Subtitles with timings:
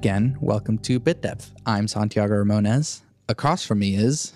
[0.00, 1.54] Again, welcome to Bit Depth.
[1.64, 3.00] I'm Santiago Ramones.
[3.30, 4.34] Across from me is.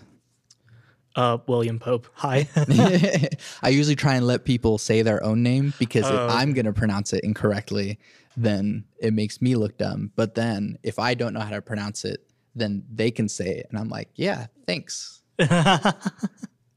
[1.15, 2.07] Uh, William Pope.
[2.15, 2.49] Hi.
[3.63, 6.25] I usually try and let people say their own name because Oh.
[6.25, 7.99] if I'm going to pronounce it incorrectly,
[8.39, 10.11] then it makes me look dumb.
[10.17, 12.21] But then if I don't know how to pronounce it,
[12.55, 13.67] then they can say it.
[13.69, 15.21] And I'm like, yeah, thanks.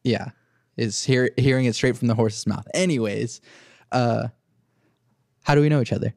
[0.04, 0.32] yeah.
[0.76, 2.68] Is hear, hearing it straight from the horse's mouth.
[2.74, 3.40] Anyways,
[3.94, 4.28] uh,
[5.44, 6.14] how do we know each other?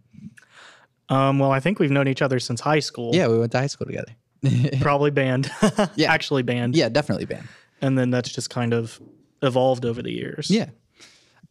[1.09, 3.15] Um, well, I think we've known each other since high school.
[3.15, 4.15] Yeah, we went to high school together.
[4.81, 5.51] Probably band.
[5.95, 6.13] Yeah.
[6.13, 6.77] Actually band.
[6.77, 7.49] Yeah, definitely band.
[7.81, 9.01] And then that's just kind of
[9.43, 10.51] evolved over the years.
[10.51, 10.71] Yeah.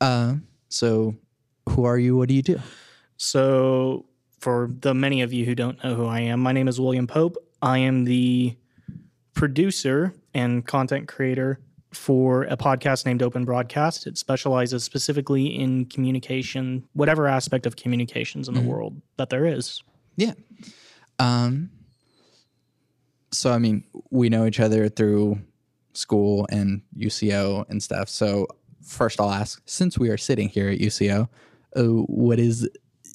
[0.01, 0.35] Uh,
[0.69, 1.15] so,
[1.69, 2.17] who are you?
[2.17, 2.59] What do you do?
[3.17, 4.05] So,
[4.39, 7.07] for the many of you who don't know who I am, my name is William
[7.07, 7.37] Pope.
[7.61, 8.55] I am the
[9.33, 11.59] producer and content creator
[11.95, 14.05] for a podcast named Open Broadcast.
[14.05, 19.81] It specializes specifically in communication, whatever aspect of communications in the world that there is.
[20.15, 20.33] Yeah.
[21.19, 21.71] Um.
[23.31, 25.39] So I mean, we know each other through
[25.93, 28.09] school and UCO and stuff.
[28.09, 28.47] So
[28.83, 31.27] first, I'll ask: since we are sitting here at UCO,
[31.75, 32.69] uh, what is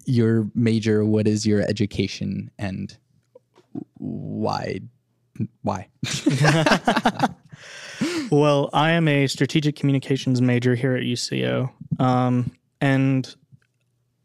[0.06, 1.04] your major?
[1.04, 2.96] What is your education, and
[3.94, 4.80] why?
[5.62, 5.88] Why?
[8.30, 11.70] Well, I am a strategic communications major here at UCO.
[11.98, 13.34] Um, and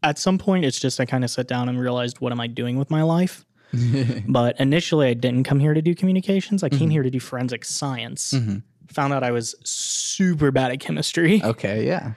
[0.02, 2.46] at some point, it's just I kind of sat down and realized, what am I
[2.46, 3.44] doing with my life?
[4.28, 6.62] but initially, I didn't come here to do communications.
[6.62, 8.34] I came here to do forensic science.
[8.92, 11.42] Found out I was super bad at chemistry.
[11.42, 11.84] Okay.
[11.86, 12.12] Yeah.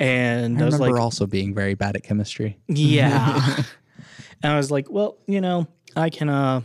[0.00, 2.58] And I I, was remember like, also being very bad at chemistry.
[2.66, 3.62] yeah.
[4.42, 6.60] and I was like, well, you know, I can, uh,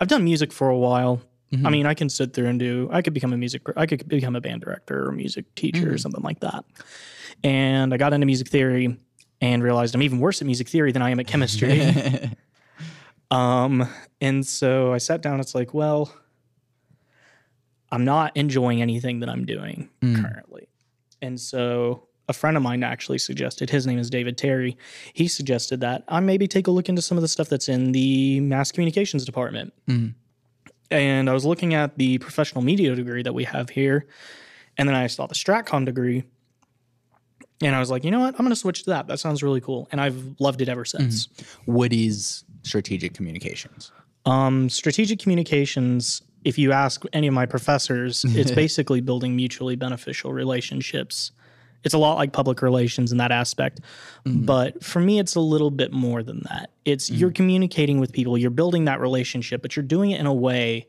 [0.00, 1.20] I've done music for a while.
[1.54, 1.70] I mm-hmm.
[1.70, 4.34] mean, I can sit there and do, I could become a music, I could become
[4.34, 5.96] a band director or music teacher or mm-hmm.
[5.98, 6.64] something like that.
[7.42, 8.98] And I got into music theory
[9.40, 11.82] and realized I'm even worse at music theory than I am at chemistry.
[13.30, 13.88] um,
[14.20, 16.12] and so I sat down, it's like, well,
[17.90, 20.20] I'm not enjoying anything that I'm doing mm.
[20.20, 20.68] currently.
[21.22, 24.76] And so a friend of mine actually suggested, his name is David Terry.
[25.12, 27.92] He suggested that I maybe take a look into some of the stuff that's in
[27.92, 29.72] the mass communications department.
[29.88, 30.14] Mm.
[30.94, 34.06] And I was looking at the professional media degree that we have here.
[34.78, 36.22] And then I saw the StratCom degree.
[37.60, 38.34] And I was like, you know what?
[38.34, 39.08] I'm going to switch to that.
[39.08, 39.88] That sounds really cool.
[39.90, 41.28] And I've loved it ever since.
[41.64, 43.90] what is strategic communications?
[44.24, 50.32] Um, strategic communications, if you ask any of my professors, it's basically building mutually beneficial
[50.32, 51.32] relationships.
[51.84, 53.80] It's a lot like public relations in that aspect.
[54.26, 54.44] Mm-hmm.
[54.44, 56.70] But for me, it's a little bit more than that.
[56.84, 57.36] It's you're mm-hmm.
[57.36, 60.86] communicating with people, you're building that relationship, but you're doing it in a way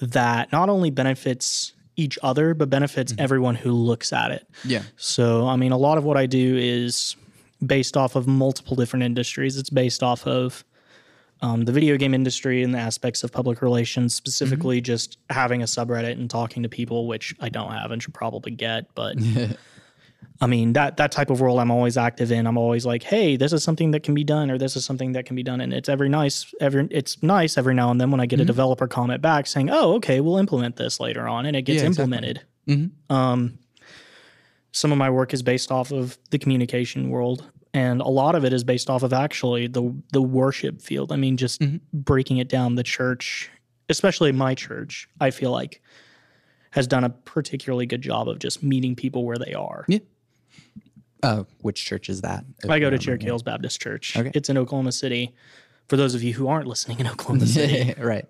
[0.00, 3.22] that not only benefits each other, but benefits mm-hmm.
[3.22, 4.46] everyone who looks at it.
[4.64, 4.82] Yeah.
[4.96, 7.16] So, I mean, a lot of what I do is
[7.64, 9.56] based off of multiple different industries.
[9.56, 10.64] It's based off of
[11.42, 15.66] um, the video game industry and the aspects of public relations, specifically just having a
[15.66, 18.86] subreddit and talking to people, which I don't have and should probably get.
[18.94, 19.16] But
[20.42, 22.48] I mean, that that type of role I'm always active in.
[22.48, 25.12] I'm always like, hey, this is something that can be done, or this is something
[25.12, 28.10] that can be done, and it's every nice, every it's nice every now and then
[28.10, 28.48] when I get a mm-hmm.
[28.48, 31.86] developer comment back saying, oh, okay, we'll implement this later on, and it gets Yeah,
[31.86, 32.02] exactly.
[32.02, 32.42] implemented.
[32.66, 33.14] Mm-hmm.
[33.14, 33.58] Um,
[34.72, 38.44] some of my work is based off of the communication world, and a lot of
[38.44, 41.12] it is based off of actually the the worship field.
[41.12, 41.76] I mean, just mm-hmm.
[41.92, 43.48] breaking it down, the church,
[43.88, 45.80] especially my church, I feel like
[46.72, 49.84] has done a particularly good job of just meeting people where they are.
[49.86, 49.98] Yeah.
[51.22, 52.44] Uh, which church is that?
[52.68, 54.16] I go to Cherokee Hills Baptist Church.
[54.16, 54.32] Okay.
[54.34, 55.34] It's in Oklahoma City.
[55.88, 58.24] For those of you who aren't listening in Oklahoma City, right.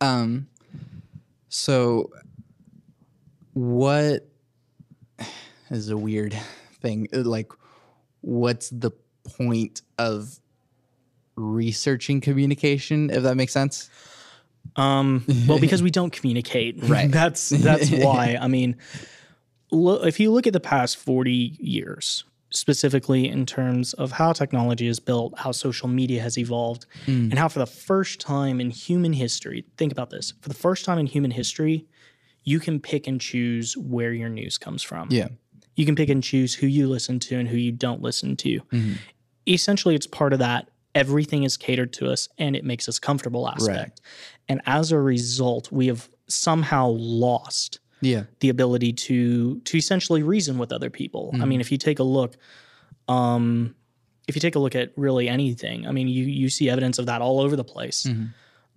[0.00, 0.48] Um.
[1.48, 2.10] So,
[3.52, 4.28] what
[5.70, 6.36] is a weird
[6.80, 7.08] thing?
[7.12, 7.52] Like,
[8.20, 8.90] what's the
[9.24, 10.40] point of
[11.36, 13.10] researching communication?
[13.10, 13.90] If that makes sense.
[14.74, 16.82] Um, well, because we don't communicate.
[16.82, 17.10] Right.
[17.10, 18.36] that's that's why.
[18.40, 18.76] I mean,
[19.70, 24.86] lo- if you look at the past forty years, specifically in terms of how technology
[24.86, 27.30] is built, how social media has evolved, hmm.
[27.30, 30.84] and how for the first time in human history, think about this: for the first
[30.84, 31.86] time in human history,
[32.44, 35.08] you can pick and choose where your news comes from.
[35.10, 35.28] Yeah.
[35.74, 38.60] You can pick and choose who you listen to and who you don't listen to.
[38.60, 38.92] Mm-hmm.
[39.46, 40.70] Essentially, it's part of that.
[40.94, 44.00] Everything is catered to us and it makes us comfortable aspect.
[44.48, 48.24] And as a result, we have somehow lost Yeah.
[48.40, 51.30] the ability to to essentially reason with other people.
[51.34, 52.36] I mean, if you take a look,
[53.08, 53.74] um,
[54.28, 57.06] if you take a look at really anything, I mean, you you see evidence of
[57.06, 58.06] that all over the place.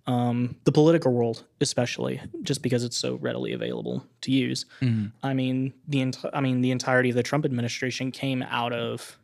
[0.06, 4.64] Um, the political world, especially, just because it's so readily available to use.
[5.22, 9.18] I mean, the ent- I mean, the entirety of the Trump administration came out of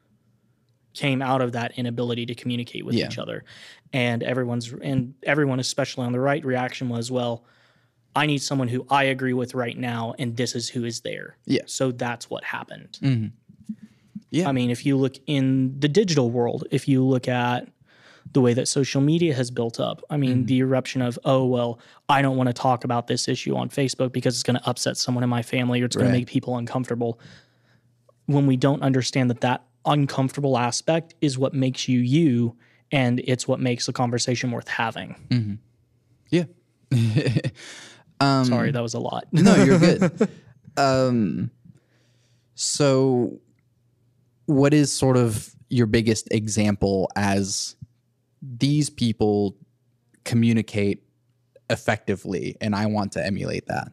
[0.93, 3.07] came out of that inability to communicate with Yeah.
[3.07, 3.45] each other.
[3.93, 7.45] And everyone's and everyone, especially on the right, reaction was, well,
[8.17, 11.37] I need someone who I agree with right now, and this is who is there.
[11.45, 11.63] Yeah.
[11.67, 12.99] So that's what happened.
[14.31, 14.49] Yeah.
[14.49, 17.69] I mean, if you look in the digital world, if you look at
[18.33, 20.47] the way that social media has built up, I mean, Mm-hmm.
[20.47, 21.79] the eruption of, oh, well,
[22.09, 24.97] I don't want to talk about this issue on Facebook because it's going to upset
[24.97, 27.21] someone in my family or it's going to make people uncomfortable.
[28.27, 32.57] When we don't understand that that uncomfortable aspect is what makes you you
[32.91, 35.61] and it's what makes the conversation worth having.
[36.31, 36.45] yeah.
[38.21, 39.27] Sorry, that was a lot.
[39.33, 40.29] No, you're good.
[40.77, 41.51] um,
[42.55, 43.41] so,
[44.47, 47.77] what is sort of your biggest example as
[48.41, 49.57] these people
[50.25, 51.03] communicate
[51.69, 53.91] effectively, and I want to emulate that?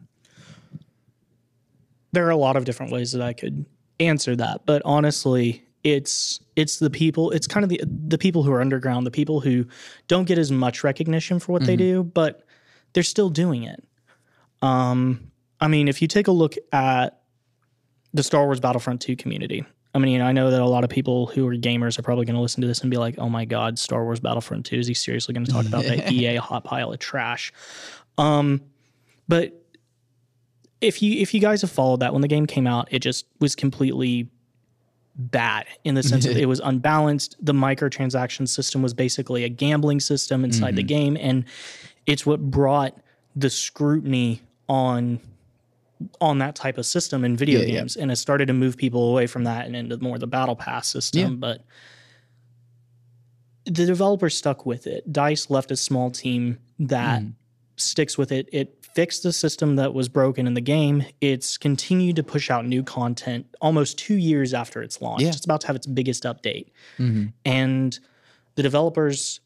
[2.14, 3.66] there are a lot of different ways that I could
[4.00, 7.30] answer that, but honestly, it's it's the people.
[7.32, 9.66] It's kind of the the people who are underground, the people who
[10.08, 12.44] don't get as much recognition for what they do, but
[12.94, 13.84] they're still doing it.
[14.62, 15.30] Um,
[15.60, 17.20] I mean, if you take a look at
[18.12, 19.64] the Star Wars Battlefront 2 community,
[19.94, 22.34] I mean, I know that a lot of people who are gamers are probably going
[22.34, 24.76] to listen to this and be like, "Oh my God, Star Wars Battlefront 2!
[24.76, 27.52] Is he seriously going to talk about that EA hot pile of trash?"
[28.18, 28.60] Um,
[29.28, 29.64] but
[30.80, 33.26] if you if you guys have followed that when the game came out, it just
[33.38, 34.28] was completely
[35.16, 37.36] bad in the sense that it was unbalanced.
[37.40, 41.44] The microtransaction system was basically a gambling system inside the game, and
[42.06, 42.98] it's what brought
[43.36, 45.20] the scrutiny on
[46.20, 47.72] on that type of system in video Yeah, yeah.
[47.80, 50.56] games, and it started to move people away from that and into more the battle
[50.56, 51.20] pass system.
[51.20, 51.28] Yeah.
[51.36, 51.64] But
[53.64, 55.10] the developers stuck with it.
[55.12, 57.32] Dice left a small team that Mm.
[57.76, 58.48] sticks with it.
[58.52, 61.04] It fixed the system that was broken in the game.
[61.20, 65.22] It's continued to push out new content almost two years after its launch.
[65.22, 65.28] Yeah.
[65.30, 66.66] It's about to have its biggest update.
[66.98, 67.26] Mm-hmm.
[67.44, 67.98] And
[68.56, 69.40] the developers,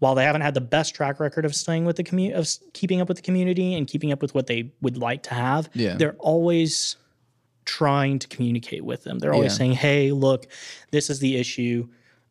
[0.00, 3.00] while they haven't had the best track record of staying with the community, of keeping
[3.00, 5.94] up with the community and keeping up with what they would like to have, Yeah.
[5.96, 6.96] they're always
[7.64, 9.18] trying to communicate with them.
[9.18, 9.58] They're always Yeah.
[9.58, 10.46] saying, "Hey, look,
[10.90, 11.88] this is the issue.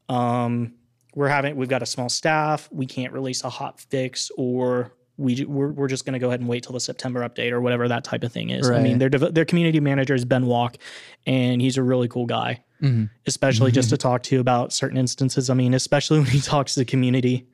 [0.10, 0.74] Um,
[1.16, 2.70] we're having we've got a small staff.
[2.72, 6.40] We can't release a hot fix, or we we're, we're just going to go ahead
[6.40, 8.70] and wait till the September update or whatever that type of thing is.
[8.70, 10.78] I mean, their their community manager is Ben Walk,
[11.26, 13.06] and he's a really cool guy, Mm-hmm.
[13.26, 15.50] especially just to talk to you about certain instances.
[15.50, 17.48] I mean, especially when he talks to the community,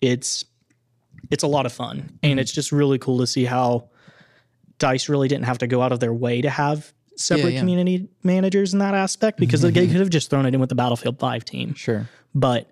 [0.00, 0.44] it's
[1.30, 2.16] it's a lot of fun, Mm-hmm.
[2.22, 3.88] and it's just really cool to see how
[4.78, 7.60] Dice really didn't have to go out of their way to have separate Yeah, yeah.
[7.60, 10.74] community managers in that aspect because they could have just thrown it in with the
[10.74, 11.74] Battlefield 5 team.
[11.74, 12.08] Sure.
[12.34, 12.68] But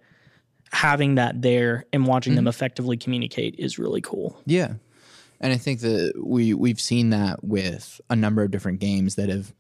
[0.73, 2.37] having that there and watching Mm-hmm.
[2.37, 4.41] them effectively communicate is really cool.
[4.47, 4.75] Yeah.
[5.41, 9.29] And I think that we we've seen that with a number of different games that
[9.29, 9.55] have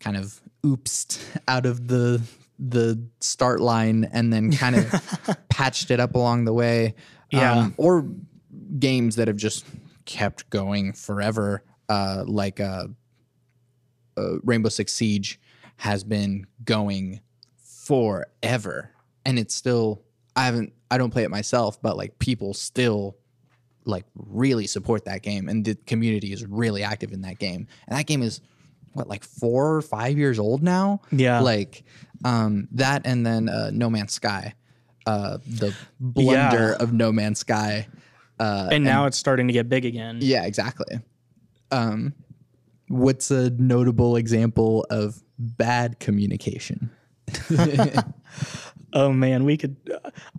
[0.00, 2.20] kind of oopsed out of the
[2.58, 6.86] the start line and then kind of patched it up along the way.
[7.32, 7.70] Um, Yeah.
[7.76, 8.06] or
[8.78, 9.64] games that have just
[10.06, 12.86] kept going forever, uh, like uh,
[14.16, 15.38] uh, Rainbow Six Siege
[15.76, 17.20] has been going
[17.86, 18.90] forever,
[19.24, 20.02] and it's still.
[20.34, 20.72] I haven't.
[20.90, 23.16] I don't play it myself, but like people still
[23.84, 27.98] like really support that game and the community is really active in that game and
[27.98, 28.40] that game is
[28.98, 31.40] what like four or five years old now Yeah.
[31.40, 31.84] like
[32.24, 34.54] um that and then uh no man's sky
[35.06, 36.82] uh the blunder Yeah.
[36.84, 37.86] of no man's sky
[38.40, 40.18] uh and now it's starting to get big again.
[40.20, 40.98] yeah exactly
[41.70, 42.12] um
[42.88, 46.90] what's a notable example of bad communication
[48.92, 49.76] Oh man, we could.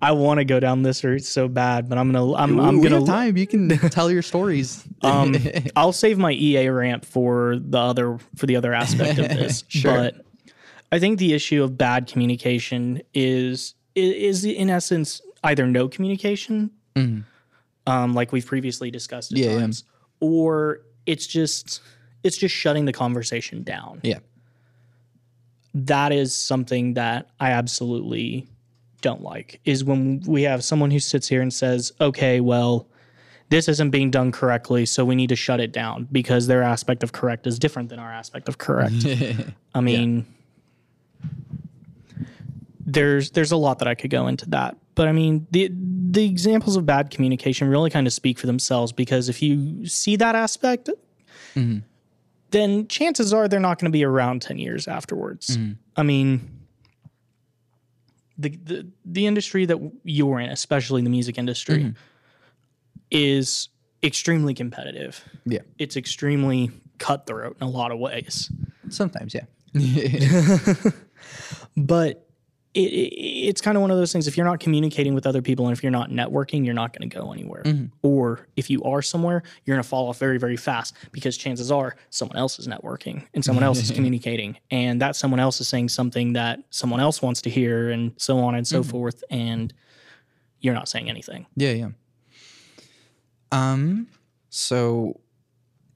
[0.01, 2.33] I want to go down this route so bad, but I'm gonna.
[2.33, 2.99] I'm, I'm we gonna.
[2.99, 5.35] have time you can tell your stories Um,
[5.75, 9.63] I'll save my EA rant for the other for the other aspect of this.
[9.69, 9.93] Sure.
[9.93, 10.25] But
[10.91, 18.13] I think the issue of bad communication is is in essence either no communication, um,
[18.13, 19.37] like we've previously discussed at.
[19.37, 19.67] Yeah, yeah.
[20.19, 21.81] or it's just
[22.23, 23.99] it's just shutting the conversation down.
[24.03, 24.19] yeah
[25.85, 28.47] That is something that I absolutely
[29.01, 29.59] don't like.
[29.65, 32.87] Is when we have someone who sits here and says, "Okay, well."
[33.49, 37.01] this isn't being done correctly, so we need to shut it down because their aspect
[37.01, 39.05] of correct is different than our aspect of correct.
[39.73, 40.25] I mean,
[42.85, 46.25] there's there's a lot that I could go into that, but I mean the the
[46.25, 50.35] examples of bad communication really kind of speak for themselves because if you see that
[50.35, 50.89] aspect,
[51.55, 51.79] mm-hmm.
[52.51, 55.57] Then chances are they're not going to be around ten years afterwards.
[55.57, 55.73] Mm-hmm.
[55.95, 56.55] I mean.
[58.41, 61.89] The, the the industry that you're in, especially the music industry, mm-hmm.
[63.11, 63.67] is
[64.01, 65.21] extremely competitive.
[65.45, 68.49] yeah It's extremely cutthroat in a lot of ways.
[68.87, 69.43] sometimes yeah
[71.75, 72.28] But
[72.73, 74.27] it, it, it's kind of one of those things.
[74.27, 77.09] If you're not communicating with other people and if you're not networking, you're not going
[77.09, 77.63] to go anywhere.
[78.03, 81.71] Or if you are somewhere, you're going to fall off very, very fast because chances
[81.71, 84.57] are someone else is networking and someone else is communicating.
[84.69, 88.39] And that someone else is saying something that someone else wants to hear and so
[88.39, 89.23] on and so forth.
[89.31, 89.73] And
[90.59, 91.47] you're not saying anything.
[91.55, 91.89] Yeah, yeah.
[93.51, 94.07] Um,
[94.49, 95.19] so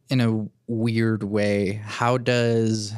[0.09, 2.93] in a weird way, how does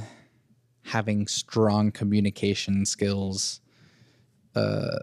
[0.84, 3.60] having strong communication skills
[4.56, 5.00] uh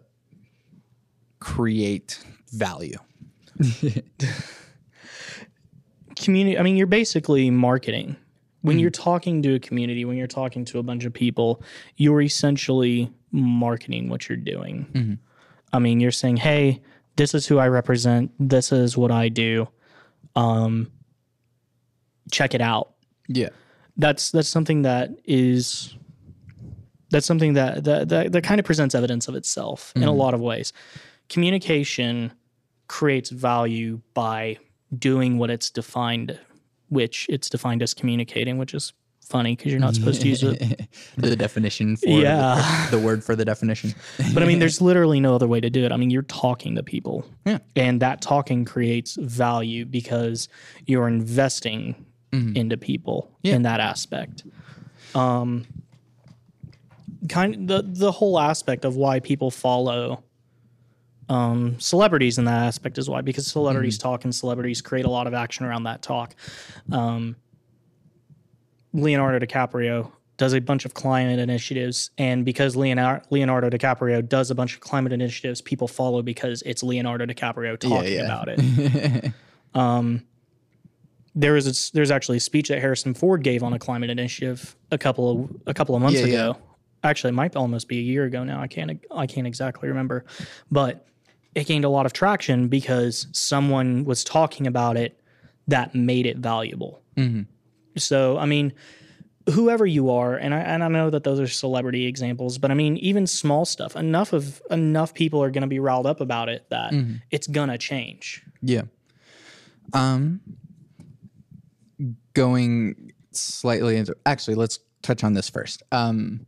[1.40, 2.18] create
[2.52, 2.96] value?
[6.16, 8.16] community i mean you're basically marketing.
[8.60, 11.62] When you're talking to a community when you're talking to a bunch of people
[11.96, 15.18] you're essentially marketing what you're doing.
[15.72, 16.80] I mean you're saying hey
[17.16, 18.30] this is who i represent.
[18.38, 19.68] This is what i do.
[20.36, 20.92] Um
[22.30, 22.92] check it out.
[23.28, 23.48] Yeah.
[23.96, 25.96] that's that's something that is
[27.12, 30.34] that's something that that that, that kind of presents evidence of itself in a lot
[30.34, 30.72] of ways.
[31.28, 32.32] Communication
[32.88, 34.58] creates value by
[34.98, 36.38] doing what it's defined,
[36.88, 38.92] which it's defined as communicating, which is
[39.24, 40.88] funny because you're not supposed to use it.
[41.16, 42.86] the definition for Yeah.
[42.90, 43.94] the, the word for the definition.
[44.34, 45.92] But I mean, there's literally no other way to do it.
[45.92, 47.58] I mean, you're talking to people, Yeah.
[47.76, 50.48] and that talking creates value because
[50.86, 51.94] you're investing
[52.32, 53.54] into people Yeah.
[53.56, 54.44] in that aspect.
[55.14, 55.66] Um,
[57.28, 60.22] kind the the whole aspect of why people follow
[61.28, 65.26] um, celebrities in that aspect is why because celebrities talk and celebrities create a lot
[65.26, 66.34] of action around that talk.
[66.90, 67.36] Um,
[68.92, 74.54] Leonardo DiCaprio does a bunch of climate initiatives, and because Leonardo, Leonardo DiCaprio does a
[74.54, 78.24] bunch of climate initiatives, people follow because it's Leonardo DiCaprio talking yeah.
[78.24, 79.32] about it.
[79.74, 80.22] um,
[81.34, 84.76] there was a, there's actually a speech that Harrison Ford gave on a climate initiative
[84.90, 86.50] a couple of a couple of months Yeah, yeah.
[86.50, 86.58] ago.
[87.04, 88.60] Actually, it might almost be a year ago now.
[88.60, 90.24] I can't I can't exactly remember,
[90.70, 91.06] but
[91.54, 95.20] it gained a lot of traction because someone was talking about it
[95.68, 97.02] that made it valuable.
[97.96, 98.72] So, I mean,
[99.50, 102.74] whoever you are, and I and I know that those are celebrity examples, but I
[102.74, 103.96] mean, even small stuff.
[103.96, 106.94] Enough of enough people are going to be riled up about it that
[107.30, 108.42] it's gonna change.
[108.62, 108.82] Yeah.
[109.92, 110.40] Um
[112.34, 115.82] going slightly into actually let's touch on this first.
[115.92, 116.46] Um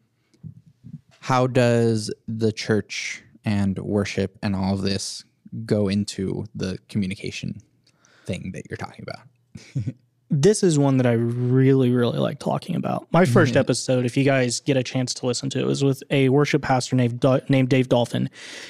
[1.25, 5.25] how does the church and worship and all of this
[5.65, 7.63] go into the communication
[8.27, 9.95] thing that you're talking about?
[10.31, 13.07] This is one that I really, really like talking about.
[13.13, 13.39] My mm-hmm.
[13.39, 16.29] 1st episode, if you guys get a chance to listen to it, was with a
[16.29, 18.29] worship pastor named Do- named Dave Dolphin.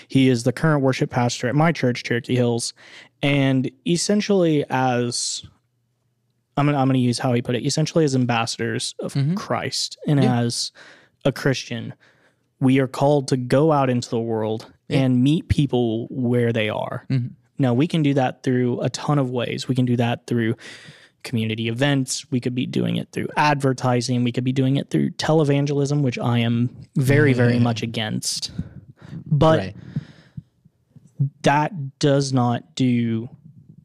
[0.09, 2.75] He is the current worship pastor at my church, Cherokee Hills,
[3.23, 5.47] and essentially as
[6.59, 7.65] I'm gonna, I'm going to use how he put it.
[7.65, 9.35] Essentially, as ambassadors of mm-hmm.
[9.35, 10.71] Christ and as
[11.25, 11.95] a Christian,
[12.61, 17.07] we are called to go out into the world and meet people where they are.
[17.11, 17.29] Mm-hmm.
[17.59, 19.67] Now, we can do that through a ton of ways.
[19.69, 20.57] We can do that through
[21.23, 22.31] community events.
[22.31, 24.25] We could be doing it through advertising.
[24.25, 28.51] We could be doing it through televangelism, which I am very, very much against.
[29.27, 29.77] But Right.
[31.43, 33.29] that does not do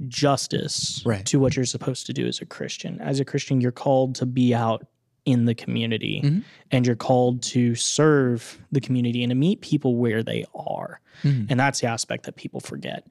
[0.08, 1.26] justice Right.
[1.28, 3.00] to what you're supposed to do as a Christian.
[3.02, 4.86] As a Christian, you're called to be out
[5.30, 6.40] in the community mm-hmm.
[6.72, 11.00] and you're called to serve the community and to meet people where they are.
[11.22, 11.46] Mm-hmm.
[11.50, 13.06] And that's the aspect that people forget.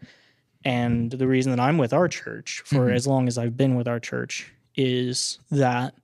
[0.65, 2.95] And the reason that I'm with our church for mm-hmm.
[2.95, 5.95] as long as I've been with our church is that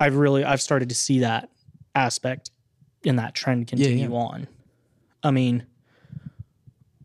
[0.00, 1.50] I've really I've started to see that
[1.94, 2.50] aspect
[3.04, 4.16] and that trend continue yeah.
[4.16, 4.48] on.
[5.22, 5.66] I mean,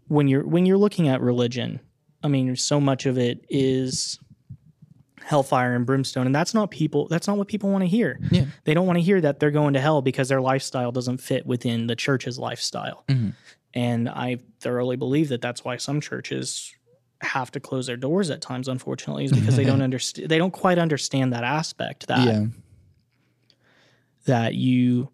[0.07, 1.81] when you're when you're looking at religion,
[2.23, 4.17] I mean, so much of it is
[5.23, 7.07] hellfire and brimstone, and that's not people.
[7.07, 8.19] That's not what people want to hear.
[8.31, 8.45] Yeah.
[8.63, 11.45] They don't want to hear that they're going to hell because their lifestyle doesn't fit
[11.45, 13.03] within the church's lifestyle.
[13.07, 13.29] Mm-hmm.
[13.73, 16.73] And I thoroughly believe that that's why some churches
[17.21, 18.67] have to close their doors at times.
[18.67, 20.27] Unfortunately, is because they don't understand.
[20.29, 22.07] They don't quite understand that aspect.
[22.07, 22.45] That Yeah.
[24.25, 25.09] that you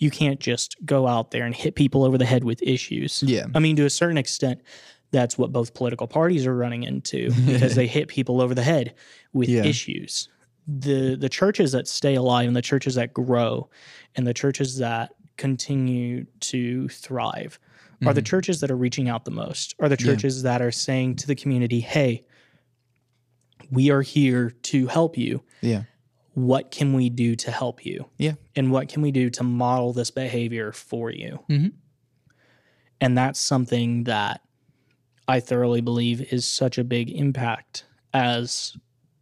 [0.00, 3.20] you can't just go out there and hit people over the head with issues.
[3.26, 3.46] Yeah.
[3.54, 4.60] I mean, to a certain extent,
[5.10, 8.94] that's what both political parties are running into because they hit people over the head
[9.32, 9.64] with Yeah.
[9.64, 10.28] issues.
[10.66, 13.70] The the churches that stay alive and the churches that grow
[14.14, 17.58] and the churches that continue to thrive
[18.06, 21.16] are the churches that are reaching out the most, are the churches that are saying
[21.16, 22.24] to the community, hey,
[23.72, 25.42] we are here to help you.
[25.62, 25.82] Yeah.
[26.34, 28.08] What can we do to help you?
[28.18, 28.34] Yeah.
[28.54, 31.72] and what can we do to model this behavior for you Mhm.
[33.00, 34.42] and that's something that
[35.28, 38.76] i thoroughly believe is such a big impact as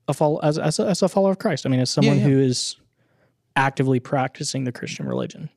[0.08, 2.24] a follow as, as, a, as a follower of christ i mean as someone yeah.
[2.24, 2.76] who is
[3.56, 5.50] actively practicing the christian religion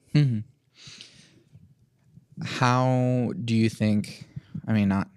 [2.44, 4.26] how do you think?
[4.68, 5.10] I mean, not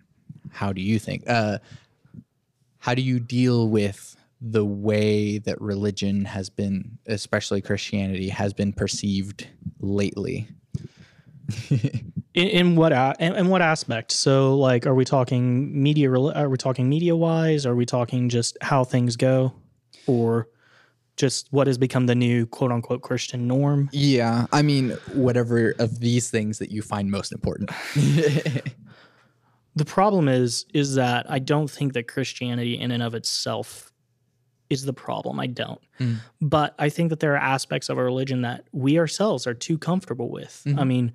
[0.50, 1.24] how do you think?
[1.26, 1.58] Uh,
[2.78, 8.72] how do you deal with the way that religion has been, especially Christianity, has been
[8.72, 9.46] perceived
[9.80, 10.48] lately?
[12.34, 14.12] In, in what a, in, in what aspect?
[14.12, 16.10] So, like, are we talking media?
[16.10, 17.66] Are we talking media wise?
[17.66, 19.52] Are we talking just how things go,
[20.06, 20.48] or
[21.16, 23.90] just what has become the new quote unquote Christian norm?
[23.92, 27.70] Yeah, I mean, whatever of these things that you find most important.
[29.74, 33.90] The problem is is that I don't think that Christianity in and of itself
[34.68, 35.40] is the problem.
[35.40, 35.80] I don't.
[35.98, 36.16] Mm.
[36.40, 39.78] But I think that there are aspects of our religion that we ourselves are too
[39.78, 40.62] comfortable with.
[40.66, 40.78] Mm-hmm.
[40.78, 41.12] I mean,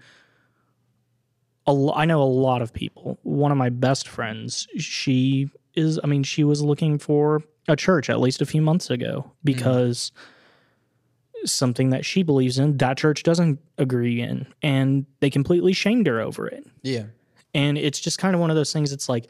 [1.67, 3.19] a I know a lot of people.
[3.23, 8.09] One of my best friends, she is I mean, she was looking for a church
[8.09, 9.31] at least a few months ago mm.
[9.43, 10.11] because
[11.45, 16.19] something that she believes in that church doesn't agree in and they completely shamed her
[16.19, 16.65] over it.
[16.81, 17.03] yeah.
[17.53, 18.91] And it's just kind of one of those things.
[18.91, 19.27] It's like,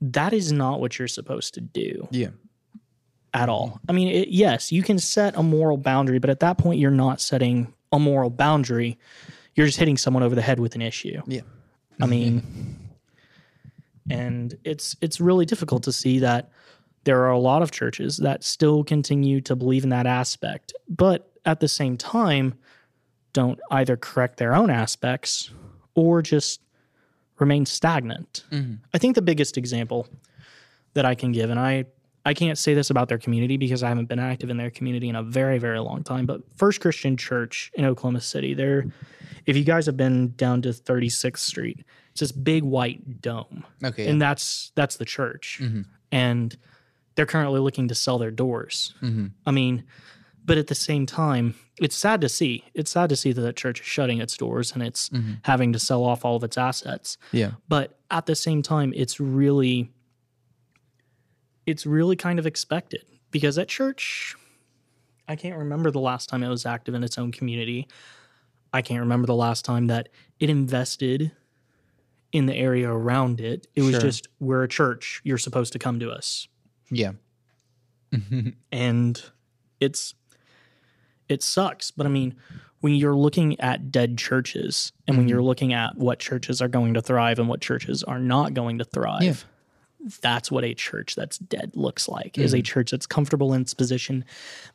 [0.00, 2.30] that is not what you're supposed to do Yeah.
[3.32, 3.80] at all.
[3.88, 6.90] I mean, it, yes, you can set a moral boundary, but at that point, you're
[6.90, 8.98] not setting a moral boundary.
[9.54, 11.20] You're just hitting someone over the head with an issue.
[11.26, 11.42] Yeah.
[12.00, 14.12] I mean, mm-hmm.
[14.12, 16.50] and it's it's really difficult to see that
[17.04, 21.30] there are a lot of churches that still continue to believe in that aspect, but
[21.44, 22.54] at the same time,
[23.32, 25.50] don't either correct their own aspects
[25.94, 26.60] or just
[27.38, 28.44] remain stagnant.
[28.50, 28.74] Mm-hmm.
[28.92, 30.08] I think the biggest example
[30.94, 31.86] that I can give, and I
[32.24, 35.08] I can't say this about their community because I haven't been active in their community
[35.08, 38.86] in a very very long time, but First Christian Church in Oklahoma City, they're
[39.46, 43.64] if you guys have been down to 36th Street, it's this big white dome.
[43.84, 44.08] Okay.
[44.08, 45.58] and that's that's the church.
[45.62, 45.82] Mm-hmm.
[46.12, 46.56] And
[47.14, 48.94] they're currently looking to sell their doors.
[49.02, 49.26] Mm-hmm.
[49.46, 49.84] I mean
[50.44, 53.56] but at the same time it's sad to see it's sad to see that that
[53.56, 55.34] church is shutting its doors and it's mm-hmm.
[55.42, 57.18] having to sell off all of its assets.
[57.32, 57.52] Yeah.
[57.68, 59.90] but at the same time it's really
[61.66, 63.04] it's really kind of expected.
[63.30, 64.36] Because at church
[65.26, 67.88] i can't remember the last time it was active in its own community.
[68.72, 70.08] I can't remember the last time that
[70.40, 71.32] it invested
[72.32, 73.68] in the area around it.
[73.74, 74.00] It was Sure.
[74.00, 75.20] just we're a church.
[75.24, 76.48] You're supposed to come to us.
[76.90, 77.12] Yeah.
[78.72, 79.22] and
[79.80, 80.14] it's
[81.28, 81.90] it sucks.
[81.90, 82.36] But i mean
[82.80, 85.30] when you're looking at dead churches and when mm-hmm.
[85.30, 88.76] you're looking at what churches are going to thrive and what churches are not going
[88.76, 89.46] to thrive
[90.20, 92.64] that's what a church that's dead looks like is a mm.
[92.64, 94.24] church that's comfortable in its position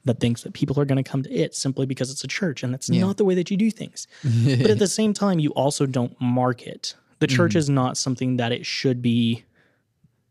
[0.05, 2.63] that thinks that people are going to come to it simply because it's a church
[2.63, 5.51] and that's not the way that you do things but at the same time you
[5.51, 7.57] also don't market the church mm.
[7.57, 9.43] is not something that it should be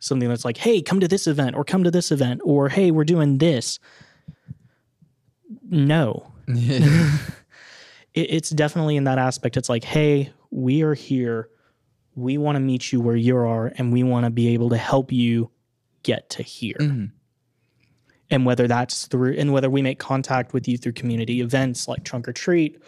[0.01, 2.91] something that's like, hey, come to this event or come to this event or hey,
[2.91, 3.79] we're doing this.
[5.69, 6.33] No.
[6.49, 7.21] it,
[8.15, 9.57] it's definitely in that aspect.
[9.57, 11.49] It's like, hey, we are here.
[12.19, 14.77] We want to meet you where you are and we want to be able to
[14.77, 15.51] help you
[16.03, 16.77] get to here.
[16.81, 17.05] Mm-hmm.
[18.31, 22.05] And whether that's through, and whether we make contact with you through community events like
[22.05, 22.83] Trunk or Treat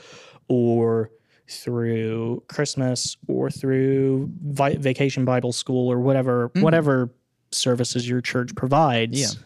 [0.49, 1.11] or
[1.49, 6.63] through Christmas or through vi- Vacation Bible School or whatever mm-hmm.
[6.63, 7.13] whatever
[7.53, 9.21] services your church provides.
[9.21, 9.43] Yeah.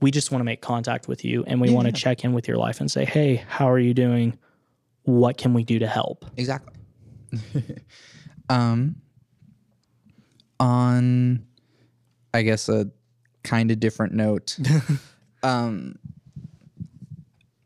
[0.00, 2.46] We just want to make contact with you and we want to check in with
[2.46, 4.38] your life and say, "Hey, how are you doing?
[5.02, 6.74] What can we do to help?" Exactly.
[8.48, 8.96] um,
[10.60, 11.46] on,
[12.32, 12.90] I guess a
[13.42, 14.58] kind of different note.
[15.42, 15.96] um,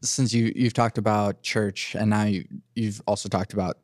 [0.02, 3.78] since you you've talked about church and now you you've also talked about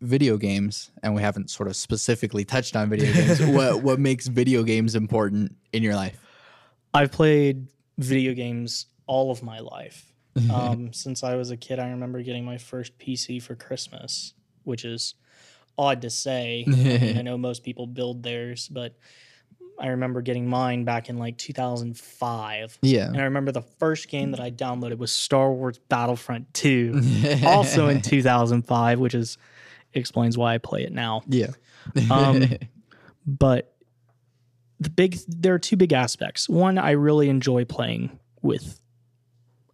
[0.00, 3.40] video games and we haven't sort of specifically touched on video games.
[3.46, 6.18] what what makes video games important in your life?
[6.94, 7.68] I've played
[7.98, 10.12] video games all of my life.
[10.50, 14.32] Um, since I was a kid, I remember getting my first PC for Christmas,
[14.64, 15.14] which is
[15.78, 16.64] odd to say.
[16.68, 18.96] I, mean, I know most people build theirs, but
[19.78, 22.78] I remember getting mine back in like 2005.
[22.82, 23.06] Yeah.
[23.08, 27.00] And I remember the first game that I downloaded was Star Wars Battlefront 2,
[27.46, 29.38] also in 2005, which is
[29.94, 31.22] explains why I play it now.
[31.26, 31.50] Yeah.
[32.10, 32.44] Um,
[33.26, 33.74] but
[34.80, 36.48] the big there are two big aspects.
[36.48, 38.80] One, I really enjoy playing with.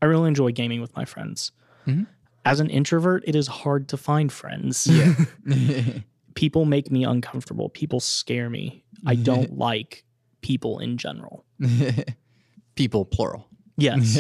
[0.01, 1.53] I really enjoy gaming with my friends.
[1.87, 2.07] Mhm.
[2.45, 4.87] As an introvert, it is hard to find friends.
[4.87, 5.15] Yeah.
[6.35, 7.69] people make me uncomfortable.
[7.69, 8.85] People scare me.
[9.07, 10.05] I don't like
[10.41, 11.45] people in general.
[12.77, 13.49] People plural.
[13.77, 14.17] Yes,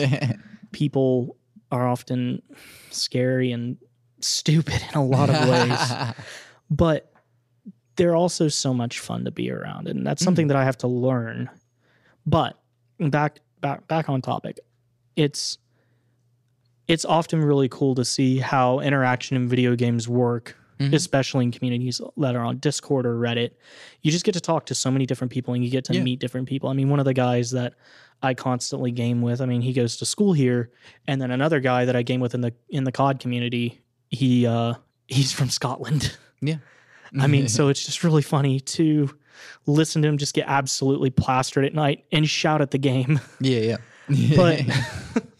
[0.73, 1.37] people
[1.71, 2.43] are often
[2.91, 3.77] scary and
[4.19, 6.15] stupid in a lot of ways.
[6.69, 7.13] but
[7.99, 10.49] they're also so much fun to be around and that's something mm.
[10.49, 11.51] that i have to learn
[12.25, 12.59] but
[12.99, 14.61] back back back on topic
[15.17, 15.59] it's
[16.89, 20.95] it's often really cool to see how interaction in video games work, Mm-hmm.
[20.95, 23.51] especially in communities that are on Discord or Reddit.
[24.03, 26.05] You just get to talk to so many different people and you get to Yeah.
[26.05, 26.69] meet different people.
[26.69, 27.75] I mean, one of the guys that
[28.23, 30.71] I constantly game with, I mean, he goes to school here,
[31.09, 34.47] and then another guy that I game with in the in the COD community, he
[34.47, 34.75] uh
[35.09, 36.17] he's from Scotland.
[36.41, 36.59] Yeah.
[37.19, 39.11] I mean, so it's just really funny to
[39.67, 43.19] listen to him just get absolutely plastered at night and shout at the game.
[43.41, 44.37] yeah, yeah.
[44.37, 44.63] But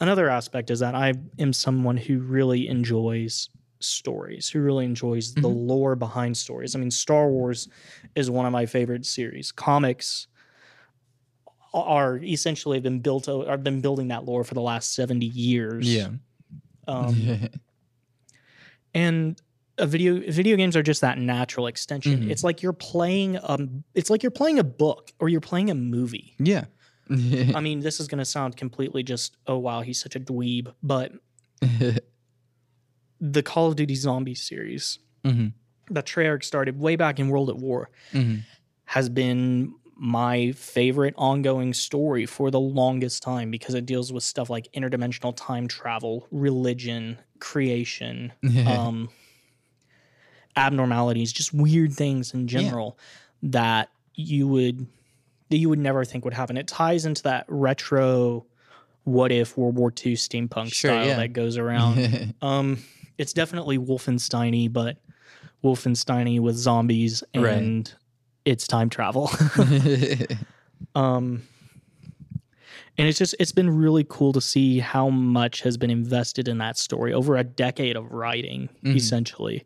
[0.00, 3.48] another aspect is that I am someone who really enjoys
[3.80, 6.74] stories, who really enjoys the lore behind stories.
[6.74, 7.68] I mean, Star Wars
[8.14, 9.52] is one of my favorite series.
[9.52, 10.26] Comics
[11.72, 15.94] are essentially been built I've been building that lore for the last 70 years.
[15.94, 16.08] yeah.
[16.88, 17.48] Um,
[18.94, 19.40] and
[19.78, 22.24] a video video games are just that natural extension.
[22.24, 22.30] Mhm.
[22.30, 25.74] It's like you're playing um it's like you're playing a book or you're playing a
[25.74, 26.34] movie.
[26.38, 26.64] yeah.
[27.54, 30.72] I mean, this is going to sound completely just oh wow, he's such a dweeb,
[30.82, 31.12] but
[33.20, 35.48] the Call of Duty Zombie series hmm
[35.90, 38.36] that Treyarch started way back in World at War hmm
[38.84, 44.48] has been my favorite ongoing story for the longest time because it deals with stuff
[44.48, 48.32] like interdimensional time travel, religion, creation,
[48.66, 49.10] um,
[50.56, 52.98] abnormalities, just weird things in general
[53.42, 54.86] that you would
[55.50, 56.56] that you would never think would happen.
[56.56, 58.46] It ties into that retro
[59.04, 61.16] what if World War II steampunk Sure, style yeah.
[61.16, 62.34] that goes around.
[62.42, 62.78] um,
[63.18, 64.96] it's definitely Wolfensteiny, but
[65.64, 67.52] Wolfensteiny with zombies Right.
[67.58, 67.92] and
[68.44, 69.30] it's time travel.
[70.94, 71.42] um,
[72.98, 76.58] and it's just it's been really cool to see how much has been invested in
[76.58, 78.96] that story over a decade of writing, Mhm.
[78.96, 79.64] essentially.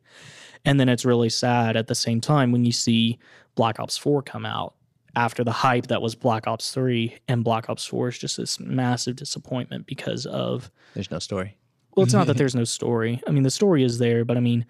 [0.65, 3.19] And then it's really sad at the same time when you see
[3.55, 4.75] Black Ops 4 come out
[5.17, 8.59] after the hype that was Black Ops 3 and Black Ops 4 is just this
[8.61, 11.57] massive disappointment because of There's no story.
[11.95, 13.21] well, it's not that there's no story.
[13.27, 14.67] I mean, the story is there, but I mean,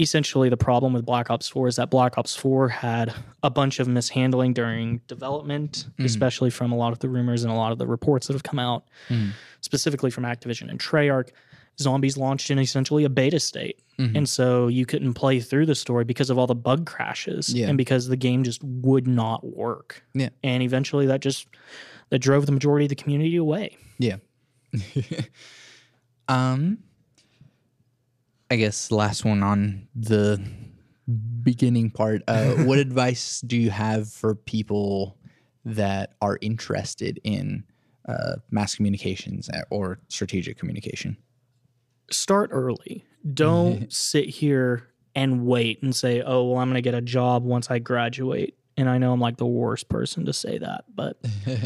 [0.00, 3.12] essentially, the problem with Black Ops 4 is that Black Ops 4 had
[3.42, 6.04] a bunch of mishandling during development, Mhm.
[6.04, 8.44] especially from a lot of the rumors and a lot of the reports that have
[8.44, 9.30] come out, Mhm.
[9.60, 11.30] specifically from Activision and Treyarch.
[11.80, 13.80] Zombies launched in essentially a beta state.
[13.98, 14.16] Mhm.
[14.16, 17.68] And so you couldn't play through the story because of all the bug crashes Yeah.
[17.68, 20.02] and because the game just would not work.
[20.14, 20.30] Yeah.
[20.42, 21.46] And eventually that just
[22.10, 23.76] that drove the majority of the community away.
[23.98, 24.16] Yeah.
[26.28, 26.78] um,
[28.50, 30.40] I guess last one on the
[31.42, 32.22] beginning part.
[32.28, 35.16] Uh, what advice do you have for people
[35.64, 37.64] that are interested in
[38.08, 41.16] uh, mass communications or strategic communication?
[42.10, 43.04] Start early.
[43.34, 47.44] Don't sit here and wait and say, "Oh, well, I'm going to get a job
[47.44, 51.18] once I graduate." And I know I'm like the worst person to say that, but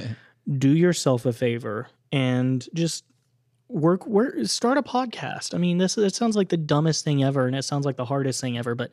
[0.59, 3.05] do yourself a favor and just
[3.69, 5.55] work work start a podcast.
[5.55, 8.05] I mean, this it sounds like the dumbest thing ever and it sounds like the
[8.05, 8.93] hardest thing ever, but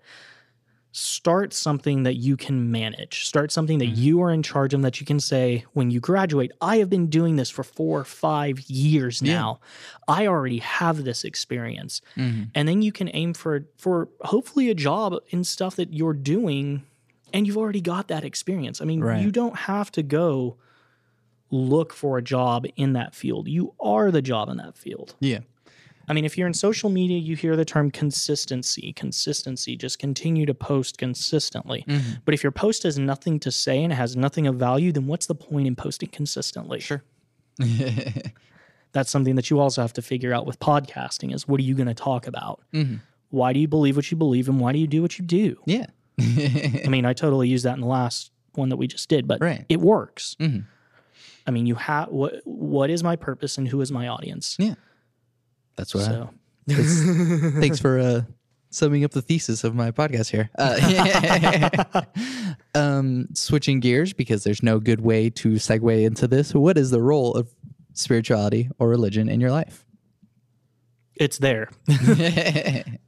[0.92, 3.26] start something that you can manage.
[3.26, 6.52] Start something that you are in charge of that you can say when you graduate,
[6.62, 9.34] I have been doing this for 4 or 5 years Yeah.
[9.34, 9.60] now.
[10.08, 12.02] I already have this experience.
[12.18, 12.50] Mhm.
[12.56, 16.84] And then you can aim for for hopefully a job in stuff that you're doing
[17.32, 18.82] and you've already got that experience.
[18.82, 19.22] I mean, Right.
[19.24, 20.58] you don't have to go
[21.52, 23.48] look for a job in that field.
[23.48, 25.16] You are the job in that field.
[25.20, 25.40] Yeah.
[26.10, 28.94] I mean, if you're in social media, you hear the term consistency.
[28.94, 31.86] Consistency, just continue to post consistently.
[31.88, 32.22] Mhm.
[32.26, 35.28] But if your post has nothing to say and has nothing of value, then what's
[35.28, 36.80] the point in posting consistently?
[36.80, 37.04] Sure.
[38.92, 41.76] That's something that you also have to figure out with podcasting is what are you
[41.76, 42.62] going to talk about?
[42.74, 43.02] Mhm.
[43.30, 45.58] Why do you believe what you believe and why do you do what you do?
[45.68, 45.86] Yeah.
[46.20, 49.40] I mean, I totally used that in the last one that we just did, but
[49.42, 49.66] Right.
[49.70, 50.36] it works.
[50.40, 50.66] Mhm.
[51.46, 54.56] I mean, you have what what is my purpose and who is my audience?
[54.60, 54.74] Yeah.
[55.80, 56.30] That's what I, So
[57.60, 58.22] Thanks for uh,
[58.70, 60.50] summing up the thesis of my podcast here.
[60.58, 62.02] Uh,
[62.76, 66.54] um, switching gears because there's no good way to segue into this.
[66.54, 67.50] What is the role of
[67.94, 69.86] spirituality or religion in your life?
[71.16, 71.70] it's there.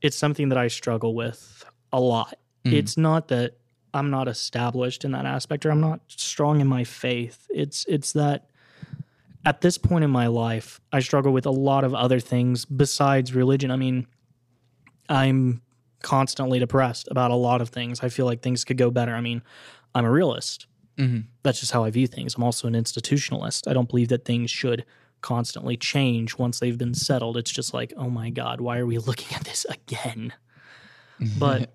[0.01, 2.38] it's something that I struggle with a lot.
[2.65, 2.73] Mhm.
[2.73, 3.57] It's not that
[3.93, 7.47] I'm not established in that aspect or I'm not strong in my faith.
[7.49, 8.49] It's it's that
[9.45, 13.34] at this point in my life, I struggle with a lot of other things besides
[13.34, 13.71] religion.
[13.71, 14.08] I mean,
[15.10, 15.62] I'm
[16.01, 18.01] constantly depressed about a lot of things.
[18.04, 19.13] I feel like things could go better.
[19.13, 19.41] I mean,
[19.93, 20.67] I'm a realist.
[20.97, 21.25] Mhm.
[21.43, 22.36] That's just how I view things.
[22.36, 23.67] I'm also an institutionalist.
[23.67, 24.86] I don't believe that things should
[25.21, 27.38] constantly change once they've been settled.
[27.38, 30.34] It's just like, oh my God, why are we looking at this again?
[31.38, 31.73] But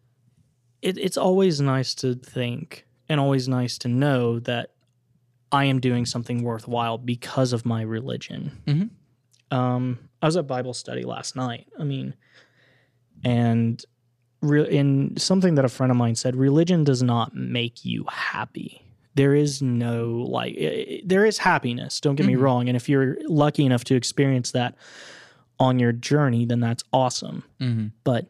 [0.82, 4.70] it, it's always nice to think and always nice to know that
[5.52, 8.52] I am doing something worthwhile because of my religion.
[8.66, 8.90] Mhm.
[9.50, 11.66] Um, I was at Bible study last night.
[11.78, 12.14] I mean,
[13.24, 13.84] and
[14.42, 18.82] re- in something that a friend of mine said, religion does not make you happy.
[19.16, 22.00] There is no like, i- i- there is happiness.
[22.00, 22.40] Don't get me Mhm.
[22.42, 22.68] wrong.
[22.68, 24.76] And if you're lucky enough to experience that
[25.58, 27.42] on your journey, then that's awesome.
[27.60, 27.86] Mm-hmm.
[28.04, 28.26] But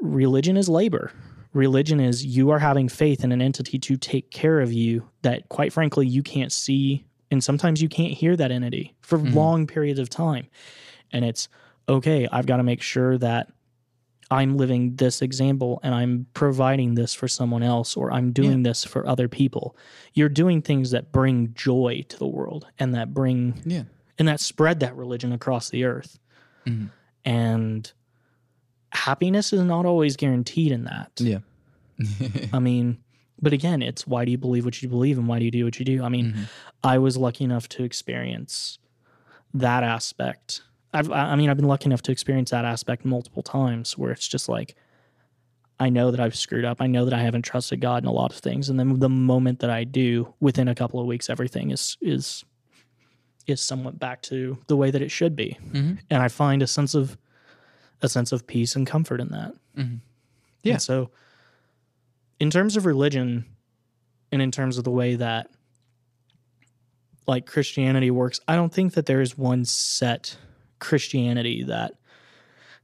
[0.00, 1.10] religion is labor.
[1.52, 5.48] Religion is you are having faith in an entity to take care of you that,
[5.48, 7.04] quite frankly, you can't see.
[7.30, 9.34] And sometimes you can't hear that entity for Mhm.
[9.34, 10.46] long periods of time.
[11.12, 11.48] And it's
[11.88, 13.50] okay, I've got to make sure that
[14.30, 18.84] I'm living this example and I'm providing this for someone else or I'm doing this
[18.84, 19.76] for other people.
[20.14, 23.84] You're doing things that bring joy to the world and that bring Yeah.
[24.20, 26.20] and that spread that religion across the earth.
[26.64, 26.90] Mhm.
[27.24, 27.92] And
[28.92, 31.12] happiness is not always guaranteed in that.
[31.18, 31.38] Yeah.
[32.52, 32.98] I mean,
[33.40, 35.64] but again, it's why do you believe what you believe and why do you do
[35.64, 36.02] what you do?
[36.02, 36.48] I mean, Mhm.
[36.84, 38.78] I was lucky enough to experience
[39.54, 40.62] that aspect.
[40.92, 44.10] I've, I I mean, I've been lucky enough to experience that aspect multiple times where
[44.12, 44.76] it's just like,
[45.78, 46.78] I know that I've screwed up.
[46.80, 49.08] I know that I haven't trusted God in a lot of things, and then the
[49.08, 52.44] moment that I do, within a couple of weeks, everything is is
[53.46, 55.98] is somewhat back to the way that it should be, Mhm.
[56.10, 57.16] and I find a sense of
[58.02, 59.52] a sense of peace and comfort in that.
[59.76, 60.00] Mhm.
[60.62, 60.74] Yeah.
[60.74, 61.10] And so,
[62.38, 63.44] in terms of religion,
[64.32, 65.50] and in terms of the way that
[67.26, 70.36] like Christianity works, I don't think that there is one set
[70.78, 71.94] Christianity that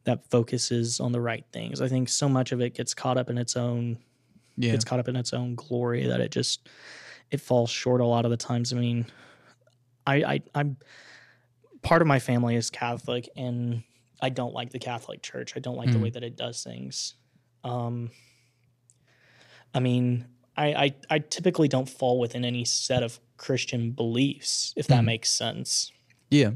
[0.05, 1.81] that focuses on the right things.
[1.81, 3.98] I think so much of it gets caught up in its own
[4.57, 4.72] Yeah.
[4.72, 6.68] gets caught up in its own glory that it just
[7.31, 8.72] it falls short a lot of the times.
[8.72, 9.07] I mean,
[10.07, 10.76] I, I I'm
[11.83, 13.83] part of my family is Catholic and
[14.20, 15.55] I don't like the Catholic Church.
[15.57, 16.02] I don't like the Mhm.
[16.02, 17.14] way that it does things.
[17.64, 18.11] Um
[19.74, 20.26] I mean,
[20.57, 25.07] I, I I typically don't fall within any set of Christian beliefs, if that Mhm.
[25.07, 25.92] makes sense.
[26.31, 26.52] yeah.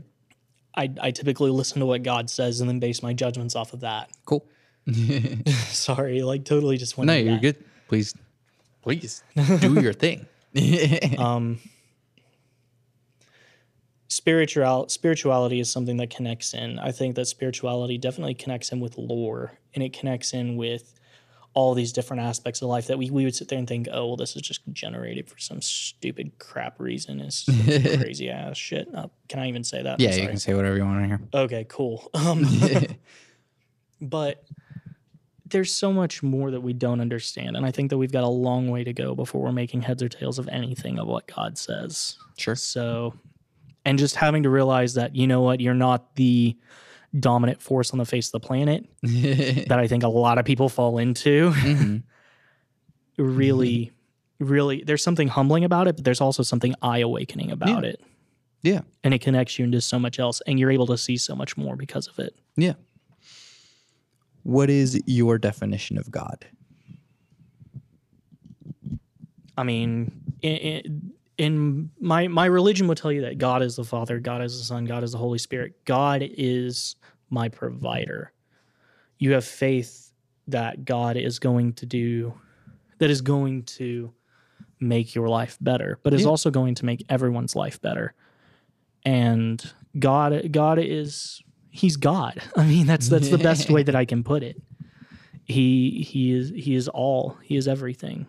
[0.77, 3.81] I, I typically listen to what God says and then base my judgments off of
[3.81, 4.09] that.
[4.25, 4.47] Cool.
[5.69, 7.11] Sorry, like totally just went.
[7.11, 7.43] into you're that.
[7.43, 7.65] good.
[7.89, 8.15] Please,
[8.81, 9.23] please
[9.59, 10.27] do your thing.
[11.19, 11.59] um
[14.11, 16.79] spiritual spirituality is something that connects in.
[16.79, 20.95] I think that spirituality definitely connects in with lore and it connects in with
[21.55, 24.09] all these different aspects of life that we, we would sit there and think oh
[24.09, 27.21] well this is just generated for some stupid crap reason.
[27.21, 28.89] It's crazy ass shit.
[28.95, 30.01] Uh, can i even say that?
[30.01, 31.21] Yeah, you can say whatever you want to hear.
[31.35, 32.11] okay cool.
[32.15, 32.45] Um
[34.01, 34.45] but
[35.47, 38.29] there's so much more that we don't understand and i think that we've got a
[38.29, 41.59] long way to go before we're making heads or tails of anything of what god
[41.59, 42.17] says.
[42.37, 42.55] Sure.
[42.57, 43.15] so
[43.85, 46.57] and just having to realize that you know what you're not the
[47.19, 50.69] dominant force on the face of the planet that i think a lot of people
[50.69, 52.03] fall into Mhm.
[53.17, 53.91] really
[54.39, 58.01] really there's something humbling about it but there's also something eye awakening about it
[58.63, 58.81] Yeah.
[59.05, 61.57] and it connects you into so much else and you're able to see so much
[61.57, 62.75] more because of it Yeah.
[64.43, 66.47] What is your definition of God?
[69.59, 73.85] I mean, in, in, in my my religion would tell you that God is the
[73.85, 75.73] Father, God is the Son, God is the Holy Spirit.
[75.87, 76.97] God is
[77.31, 78.35] my provider.
[79.19, 80.13] You have faith
[80.49, 82.35] that God is going to do
[82.99, 84.13] that is going to
[84.81, 86.29] make your life better, but is Yeah.
[86.29, 88.13] also going to make everyone's life better.
[89.07, 89.65] And
[89.99, 92.43] God God is he's God.
[92.55, 94.61] I mean, that's that's the best way that I can put it.
[95.45, 97.39] He he is he is all.
[97.43, 98.27] He is everything.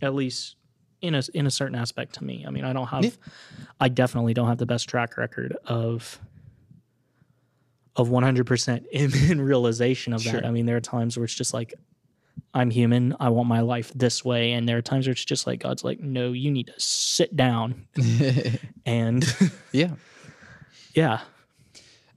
[0.00, 0.54] At least
[1.02, 2.44] in a in a certain aspect to me.
[2.46, 3.10] I mean, I don't have Yeah.
[3.80, 6.18] I definitely don't have the best track record of
[7.94, 10.30] of 100% in, in realization of that.
[10.30, 10.46] Sure.
[10.46, 11.74] I mean, there are times where it's just like
[12.54, 13.14] I'm human.
[13.20, 15.84] I want my life this way, and there are times where it's just like God's
[15.84, 17.86] like, no, you need to sit down
[18.86, 19.24] and
[19.72, 19.90] yeah.
[20.94, 21.20] yeah,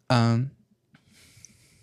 [0.09, 0.51] Um,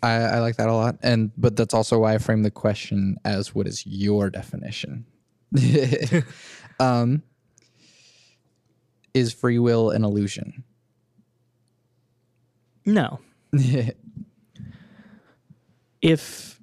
[0.03, 3.17] I, I like that a lot, and but that's also why I frame the question
[3.25, 5.07] as "What is your definition?"
[6.83, 7.23] Um,
[9.15, 10.65] is free will an illusion?
[12.85, 13.21] no.
[16.01, 16.61] If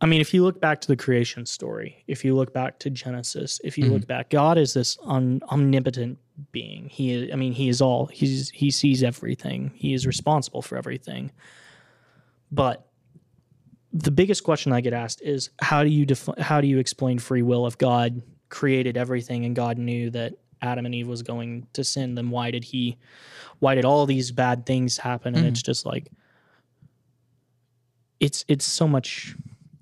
[0.00, 2.90] I mean, if you look back to the creation story, if you look back to
[2.90, 6.18] Genesis, if you look back, God is this un, omnipotent
[6.50, 6.88] being.
[6.88, 8.06] He is, I mean, he is all.
[8.06, 9.70] He's he sees everything.
[9.74, 11.30] He is responsible for everything.
[12.50, 12.88] But
[13.92, 17.18] the biggest question I get asked is how do you defi- how do you explain
[17.18, 21.66] free will if God created everything and God knew that Adam and Eve was going
[21.72, 22.14] to sin?
[22.14, 22.98] Then why did he?
[23.58, 25.34] Why did all these bad things happen?
[25.34, 26.12] And it's just like
[28.20, 29.34] it's it's so much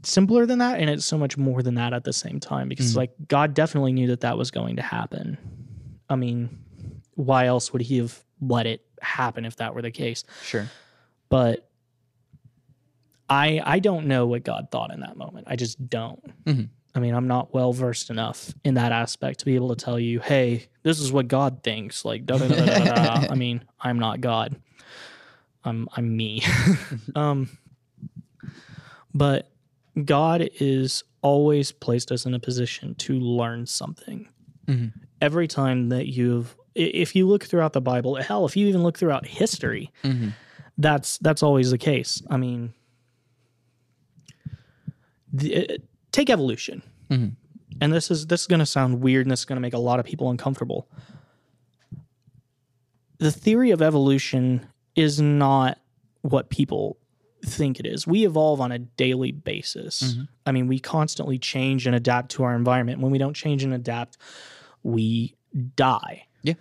[0.02, 2.92] simpler than that and it's so much more than that at the same time because
[2.94, 2.96] Mhm.
[2.96, 5.36] like god definitely knew that that was going to happen
[6.08, 6.48] i mean
[7.16, 10.24] why else would he have let it happen if that were the case?
[10.42, 10.66] Sure.
[11.28, 11.68] But
[13.28, 15.46] I I don't know what God thought in that moment.
[15.50, 16.22] I just don't.
[16.46, 16.68] Mhm.
[16.94, 19.98] I mean, I'm not well versed enough in that aspect to be able to tell
[19.98, 22.04] you, hey, this is what God thinks.
[22.04, 23.26] Like, da da da.
[23.30, 24.60] I mean, I'm not God.
[25.64, 26.42] I'm I'm me.
[27.14, 27.48] um,
[29.14, 29.50] but
[30.04, 34.28] God is always placed us in a position to learn something.
[34.66, 34.92] Mhm.
[35.20, 38.98] Every time that you've, if you look throughout the Bible, hell, if you even look
[38.98, 40.32] throughout history, Mhm.
[40.78, 42.22] that's that's always the case.
[42.30, 42.72] I mean,
[45.32, 45.78] the,
[46.12, 47.32] take evolution, Mhm.
[47.80, 49.74] and this is this is going to sound weird, and this is going to make
[49.74, 50.88] a lot of people uncomfortable.
[53.18, 55.78] The theory of evolution is not
[56.22, 56.96] what people
[57.44, 58.06] think it is.
[58.06, 60.16] We evolve on a daily basis.
[60.46, 63.00] I mean, we constantly change and adapt to our environment.
[63.00, 64.16] When we don't change and adapt,
[64.82, 65.34] we
[65.76, 66.26] die.
[66.42, 66.54] Yeah.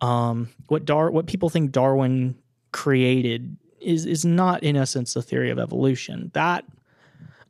[0.00, 2.36] Um, what Dar what people think Darwin
[2.72, 6.30] created is is not in essence the theory of evolution.
[6.34, 6.64] That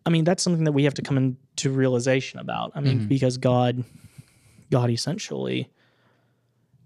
[0.05, 2.73] I mean, that's something that we have to come into realization about.
[2.75, 3.09] I mean, mm-hmm.
[3.09, 3.85] because God
[4.71, 5.71] God essentially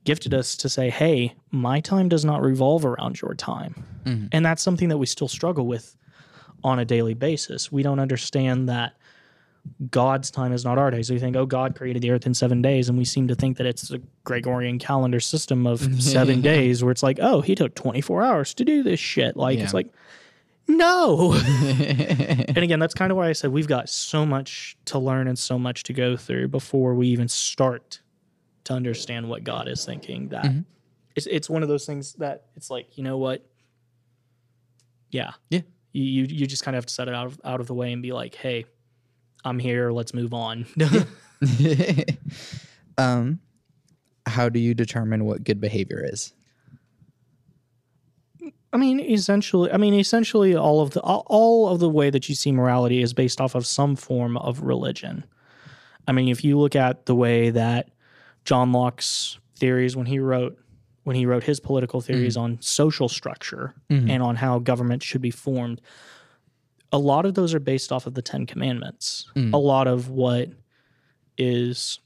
[0.04, 4.26] gifted us to say, "Hey, my time does not revolve around your time." Mm-hmm.
[4.32, 5.96] And that's something that we still struggle with
[6.62, 7.70] on a daily basis.
[7.70, 8.94] We don't understand that
[9.90, 11.10] God's time is not our days.
[11.10, 13.56] We think, oh, God created the earth in seven days, and we seem to think
[13.58, 17.74] that it's a Gregorian calendar system of seven days where it's like, oh, he took
[17.74, 19.36] 24 hours to do this shit.
[19.36, 19.88] Like, it's like,
[20.68, 21.32] no.
[21.64, 25.38] and again, that's kind of why I said we've got so much to learn and
[25.38, 28.00] so much to go through before we even start
[28.64, 30.28] to understand what God is thinking.
[30.28, 30.46] That
[31.14, 33.44] it's, it's one of those things that it's like, you know what?
[35.10, 35.32] Yeah.
[35.50, 35.60] Yeah.
[35.92, 37.74] You, you, you just kind of have to set it out of, out of the
[37.74, 38.66] way and be like, hey,
[39.44, 39.90] I'm here.
[39.92, 40.66] Let's move on.
[42.98, 43.40] um,
[44.26, 46.34] how do you determine what good behavior is?
[48.72, 52.28] I mean, essentially, I mean, essentially, all of the all- all of the way that
[52.28, 55.24] you see morality is based off of some form of religion.
[56.08, 57.90] I mean, if you look at the way that
[58.44, 60.58] John Locke's theories when he wrote
[61.04, 62.44] when he wrote his political theories mm-hmm.
[62.44, 64.10] on social structure mm-hmm.
[64.10, 65.80] and on how government should be formed,
[66.90, 69.30] a lot of those are based off of the Ten Commandments.
[69.36, 69.52] Mm.
[69.52, 70.50] A lot of what
[71.38, 72.00] is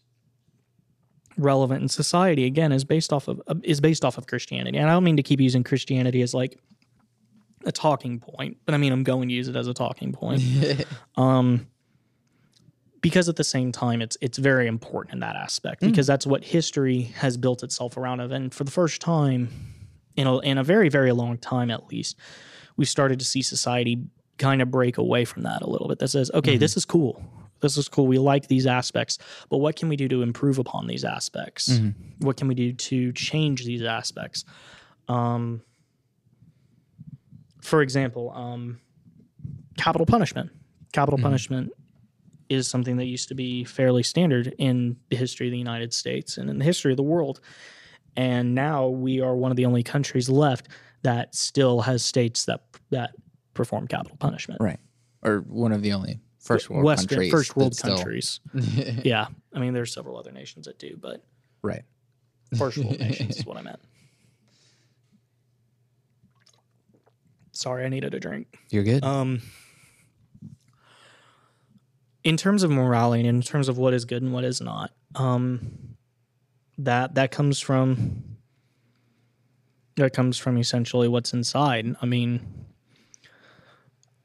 [1.37, 4.79] relevant in society again is based off of uh, is based off of Christianity.
[4.79, 6.59] And I don't mean to keep using Christianity as like
[7.65, 10.43] a talking point, but I mean I'm going to use it as a talking point.
[11.17, 11.67] um
[13.01, 15.89] because at the same time it's it's very important in that aspect hmm.
[15.89, 18.31] because that's what history has built itself around of.
[18.33, 19.49] And for the first time
[20.17, 22.17] in a, in a very very long time at least
[22.77, 23.99] we started to see society
[24.39, 25.99] kind of break away from that a little bit.
[25.99, 26.61] That says okay mm-hmm.
[26.61, 27.23] this is cool
[27.61, 28.07] this is cool.
[28.07, 29.19] We like these aspects
[29.49, 31.69] but what can we do to improve upon these aspects?
[32.19, 34.45] What can we do to change these aspects?
[35.09, 35.63] Um,
[37.63, 38.81] for example um,
[39.77, 40.51] capital punishment.
[40.93, 41.71] Capital punishment
[42.49, 46.37] is something that used to be fairly standard in the history of the United States
[46.37, 47.41] and in the history of the world.
[48.17, 50.69] And now we are one of the only countries left
[51.03, 53.13] that still has states that that
[53.55, 54.61] perform capital punishment.
[54.61, 54.81] Right.
[55.23, 57.31] Or one of the only first world countries.
[57.31, 58.41] first world countries.
[59.05, 59.27] yeah.
[59.55, 61.25] I mean there's several other nations that do, but
[61.63, 61.83] Right.
[62.57, 63.81] first world nations is what I meant.
[67.53, 68.59] Sorry, I needed a drink.
[68.71, 69.05] You're good.
[69.05, 69.43] Um,
[72.25, 74.93] in terms of morality, and in terms of what is good and what is not,
[75.15, 75.97] um,
[76.79, 78.25] that that comes from
[79.97, 81.95] that comes from essentially what's inside.
[82.01, 82.41] I mean,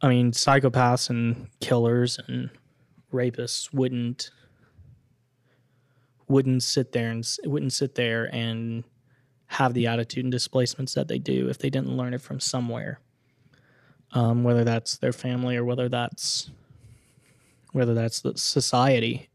[0.05, 2.51] I mean, psychopaths and killers and
[3.11, 4.29] rapists wouldn't
[6.27, 8.83] wouldn't sit there and wouldn't sit there and
[9.47, 12.99] have the attitude and displacements that they do if they didn't learn it from somewhere
[14.11, 16.49] um, whether that's their family or whether that's
[17.73, 19.29] whether that's the society.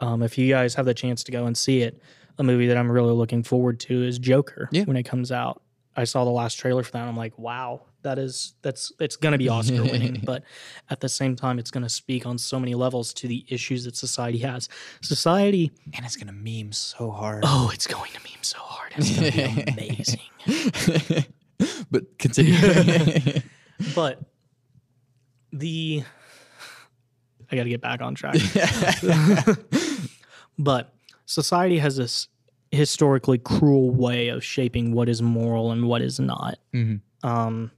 [0.00, 2.00] Um, if you guys have the chance to go and see it,
[2.38, 4.84] a movie that I'm really looking forward to is Joker Yeah.
[4.84, 5.62] when it comes out.
[5.94, 7.00] I saw the last trailer for that.
[7.00, 10.44] And I'm like, wow, that is that's it's going to be Oscar winning, but
[10.90, 13.84] at the same time, it's going to speak on so many levels to the issues
[13.84, 14.68] that society has.
[15.00, 17.44] Society, and it's gonna meme so hard.
[17.46, 18.92] oh, it's going to meme so hard.
[18.96, 21.24] It's going to be amazing.
[21.90, 22.56] but continue.
[23.94, 24.20] but
[25.52, 26.02] the
[27.50, 28.36] I got to get back on track.
[30.58, 30.94] but
[31.26, 32.28] society has this
[32.70, 36.58] historically cruel way of shaping what is moral and what is not.
[37.22, 37.70] Um,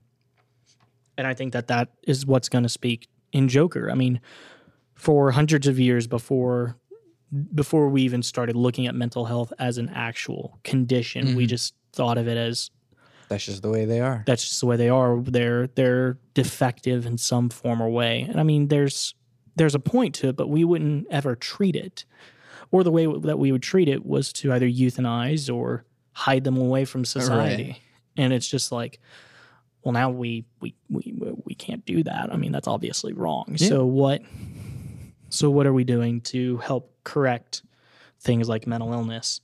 [1.16, 3.90] and I think that that is what's going to speak in Joker.
[3.90, 4.20] I mean,
[4.94, 6.76] for hundreds of years before
[7.54, 11.48] before we even started looking at mental health as an actual condition, we mm-hmm.
[11.48, 12.70] just thought of it as
[13.28, 14.22] That's just the way they are.
[14.26, 15.20] that's just the way they are.
[15.20, 18.22] They're they're defective in some form or way.
[18.22, 19.14] And I mean, there's
[19.56, 22.04] there's a point to it, but we wouldn't ever treat it.
[22.70, 26.56] Or the way that we would treat it was to either euthanize or hide them
[26.56, 27.80] away from society.
[28.16, 29.00] And it's just like,
[29.84, 31.14] well, now we we we
[31.44, 32.32] we can't do that.
[32.32, 33.56] I mean, that's obviously wrong.
[33.58, 34.22] So what?
[35.28, 37.62] So what are we doing to help correct
[38.20, 39.40] things like mental illness?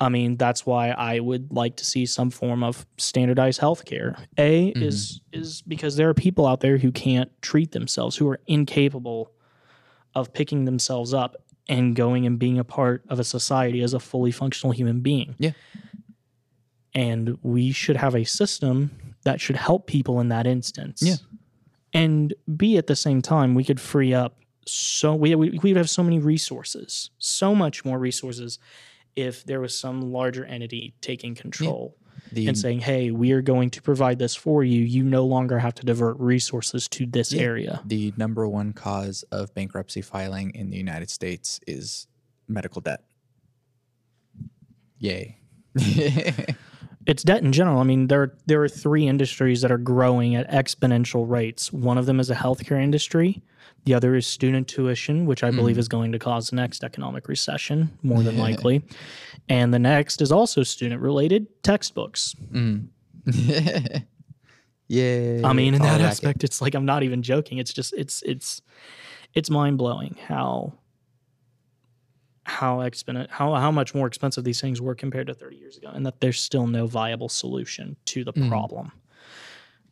[0.00, 4.18] I mean, that's why I would like to see some form of standardized healthcare.
[4.36, 4.82] A mm-hmm.
[4.82, 9.32] is is because there are people out there who can't treat themselves, who are incapable
[10.14, 11.36] of picking themselves up
[11.68, 15.34] and going and being a part of a society as a fully functional human being.
[15.38, 15.52] Yeah.
[16.94, 21.02] And we should have a system that should help people in that instance.
[21.02, 21.16] Yeah.
[21.92, 24.38] And B at the same time, we could free up
[24.68, 28.58] so we we we would have so many resources, so much more resources
[29.16, 31.96] if there was some larger entity taking control
[32.32, 34.82] The, and saying, "Hey, we are going to provide this for you.
[34.82, 39.54] You no longer have to divert resources to this area." the number one cause of
[39.54, 42.06] bankruptcy filing in the United States is
[42.46, 43.04] medical debt.
[44.98, 45.38] Yay.
[47.08, 47.80] It's debt in general.
[47.80, 51.72] I mean, there there are three industries that are growing at exponential rates.
[51.72, 53.42] One of them is the healthcare industry.
[53.84, 55.80] The other is student tuition, which I believe mm.
[55.80, 58.84] is going to cause the next economic recession, more than likely.
[59.48, 62.34] And the next is also student related textbooks.
[62.52, 62.88] Mm.
[64.88, 67.58] Yeah, I mean, in oh, All that aspect, it's like I'm not even joking.
[67.58, 68.62] It's just it's it's
[69.34, 70.72] it's mind blowing how
[72.48, 75.90] how exponent how how much more expensive these things were compared to 30 years ago,
[75.92, 78.48] and that there's still no viable solution to the Mm.
[78.48, 78.90] problem.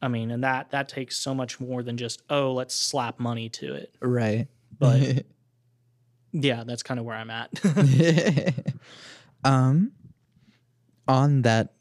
[0.01, 3.49] I mean, and that that takes so much more than just oh, let's slap money
[3.51, 3.95] to it.
[4.01, 4.49] Right.
[4.79, 5.27] But
[6.33, 7.51] yeah, that's kind of where I'm at.
[9.45, 9.93] um,
[11.07, 11.75] on that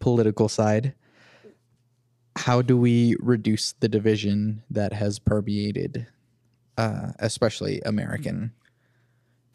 [0.00, 0.94] political side,
[2.36, 6.06] how do we reduce the division that has permeated,
[6.76, 8.52] uh, especially American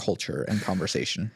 [0.01, 1.31] culture and conversation?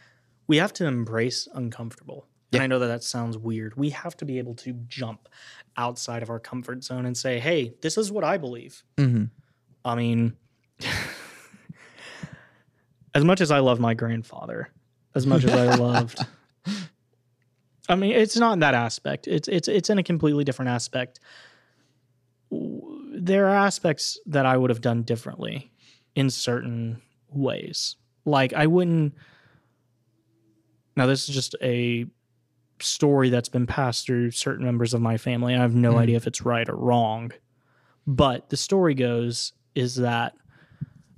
[0.47, 2.27] we have to embrace uncomfortable.
[2.51, 2.57] Yeah.
[2.57, 3.75] And I know that that sounds weird.
[3.75, 5.27] We have to be able to jump
[5.77, 9.25] outside of our comfort zone and say, "Hey, this is what I believe." Mm-hmm.
[9.83, 10.37] I mean,
[13.13, 14.69] as much as I love my grandfather,
[15.15, 16.25] as much as I loved,
[17.89, 19.27] I mean, it's not in that aspect.
[19.27, 21.19] It's it's it's in a completely different aspect.
[22.51, 25.71] There are aspects that I would have done differently
[26.15, 27.97] in certain ways.
[28.25, 29.13] Like I wouldn't.
[30.97, 32.05] Now this is just a
[32.79, 35.55] story that's been passed through certain members of my family.
[35.55, 35.97] I have no Mhm.
[35.99, 37.31] idea if it's right or wrong.
[38.07, 40.33] But the story goes is that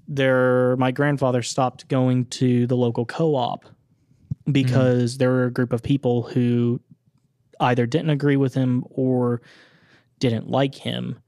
[0.07, 3.65] there my grandfather stopped going to the local co-op
[4.51, 6.79] because there were a group of people who
[7.59, 9.41] either didn't agree with him or
[10.19, 11.19] didn't like him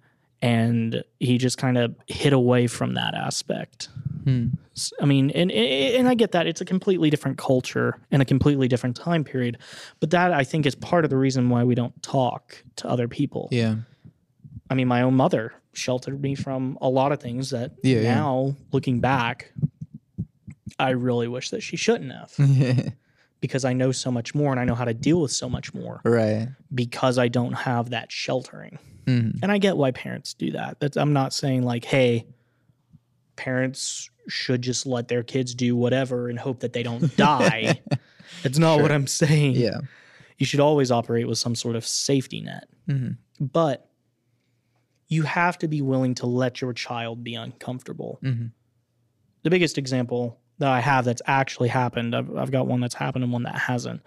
[0.41, 3.89] and he just kind of hid away from that aspect.
[4.23, 4.47] Hmm.
[5.01, 8.67] I mean, and and I get that it's a completely different culture and a completely
[8.67, 9.57] different time period,
[9.99, 13.07] but that I think is part of the reason why we don't talk to other
[13.07, 13.47] people.
[13.51, 13.75] Yeah.
[14.69, 18.15] I mean, my own mother sheltered me from a lot of things that Yeah, yeah.
[18.15, 19.51] now, looking back,
[20.77, 22.93] I really wish that she shouldn't have
[23.41, 25.73] because I know so much more and I know how to deal with so much
[25.73, 26.49] more right.
[26.73, 28.77] because I don't have that sheltering.
[29.05, 29.39] Mhm.
[29.41, 30.79] And I get why parents do that.
[30.79, 32.27] That's, I'm not saying like, hey,
[33.35, 37.79] parents should just let their kids do whatever and hope that they don't die.
[38.43, 39.53] That's not what I'm saying.
[39.55, 39.79] Yeah.
[40.37, 42.69] You should always operate with some sort of safety net.
[42.87, 43.17] Mhm.
[43.39, 43.89] But
[45.07, 48.19] you have to be willing to let your child be uncomfortable.
[48.23, 48.51] Mhm.
[49.43, 53.23] The biggest example that I have that's actually happened, I've, I've got one that's happened
[53.23, 54.01] and one that hasn't.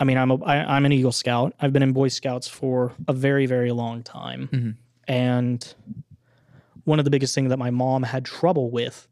[0.00, 1.54] I mean, I'm a, I, I'm an Eagle Scout.
[1.60, 4.74] I've been in Boy Scouts for a very, very long time, Mhm.
[5.06, 5.74] and
[6.84, 9.06] one of the biggest things that my mom had trouble with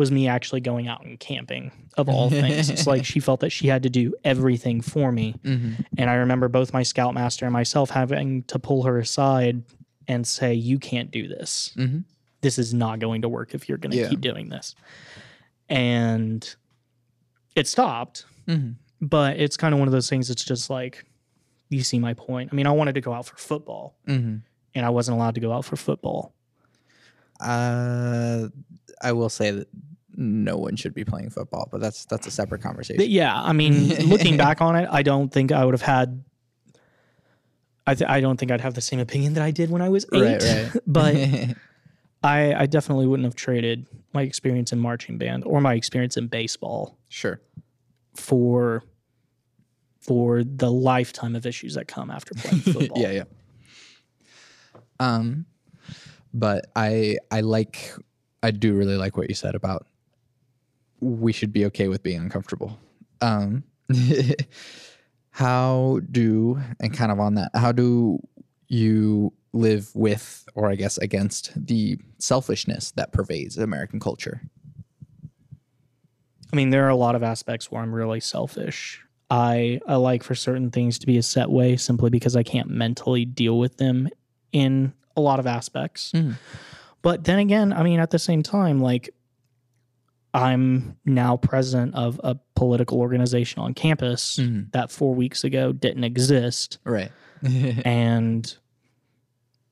[0.00, 1.70] was me actually going out and camping.
[1.96, 5.34] Of all things, it's like she felt that she had to do everything for me,
[5.44, 5.84] Mhm.
[5.98, 9.62] and I remember both my scoutmaster and myself having to pull her aside
[10.08, 11.72] and say, "You can't do this.
[11.76, 12.04] Mhm.
[12.40, 14.08] This is not going to work if you're going to Yeah.
[14.08, 14.74] keep doing this."
[15.68, 16.52] And
[17.54, 18.76] it stopped, Mhm.
[19.00, 20.30] but it's kind of one of those things.
[20.30, 21.04] It's just like,
[21.68, 22.48] you see my point.
[22.52, 24.40] I mean, I wanted to go out for football, Mhm.
[24.74, 26.32] and I wasn't allowed to go out for football.
[27.40, 28.48] Uh,
[29.02, 29.68] I will say that
[30.20, 33.04] no one should be playing football, but that's that's a separate conversation.
[33.08, 36.22] Yeah, I mean, looking back on it, I don't think I would have had.
[37.86, 39.88] I th- I don't think I'd have the same opinion that I did when I
[39.88, 40.20] was eight.
[40.22, 40.82] Right, right.
[40.86, 41.14] but
[42.22, 46.26] I I definitely wouldn't have traded my experience in marching band or my experience in
[46.26, 47.40] baseball Sure.
[48.14, 48.84] for
[50.00, 53.00] for the lifetime of issues that come after playing football.
[53.00, 53.24] Yeah, yeah.
[55.00, 55.46] Um,
[56.34, 57.92] but I I like
[58.42, 59.86] I do really like what you said about
[61.00, 62.78] we should be okay with being uncomfortable.
[63.20, 63.64] Um,
[65.30, 68.18] how do and kind of on that, how do
[68.68, 74.42] you live with or I guess against the selfishness that pervades American culture?
[76.52, 79.02] I mean, there are a lot of aspects where I'm really selfish.
[79.30, 82.68] I I like for certain things to be a set way simply because I can't
[82.68, 84.08] mentally deal with them
[84.52, 86.12] in a lot of aspects.
[86.12, 86.34] Mhm.
[87.02, 89.10] But then again, I mean, at the same time, like
[90.32, 94.70] I'm now president of a political organization on campus Mhm.
[94.72, 96.78] that four weeks ago didn't exist.
[96.84, 97.10] Right.
[97.42, 98.56] and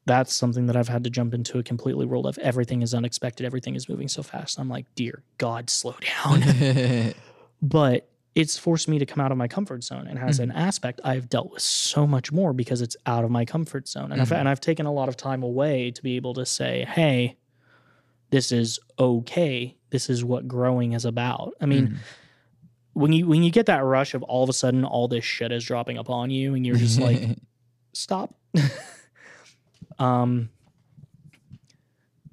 [0.06, 3.44] that's something that I've had to jump into a completely world of everything is unexpected,
[3.44, 4.58] everything is moving so fast.
[4.58, 5.94] I'm like, dear God, slow
[6.24, 7.14] down.
[7.62, 11.00] but it's forced me to come out of my comfort zone, and as an aspect,
[11.04, 14.30] I've dealt with so much more because it's out of my comfort zone, and I've
[14.32, 17.36] and I've taken a lot of time away to be able to say, hey,
[18.30, 19.76] this is okay.
[19.90, 21.54] This is what growing is about.
[21.60, 21.98] I mean.
[22.94, 25.52] When you when you get that rush of all of a sudden all this shit
[25.52, 27.20] is dropping upon you and you're just like
[27.92, 28.34] stop.
[30.00, 30.48] um,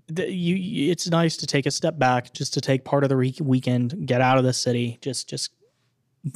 [0.08, 3.10] the, you, you- it's nice to take a step back, just to take part of
[3.10, 5.52] the re- weekend, get out of the city, just just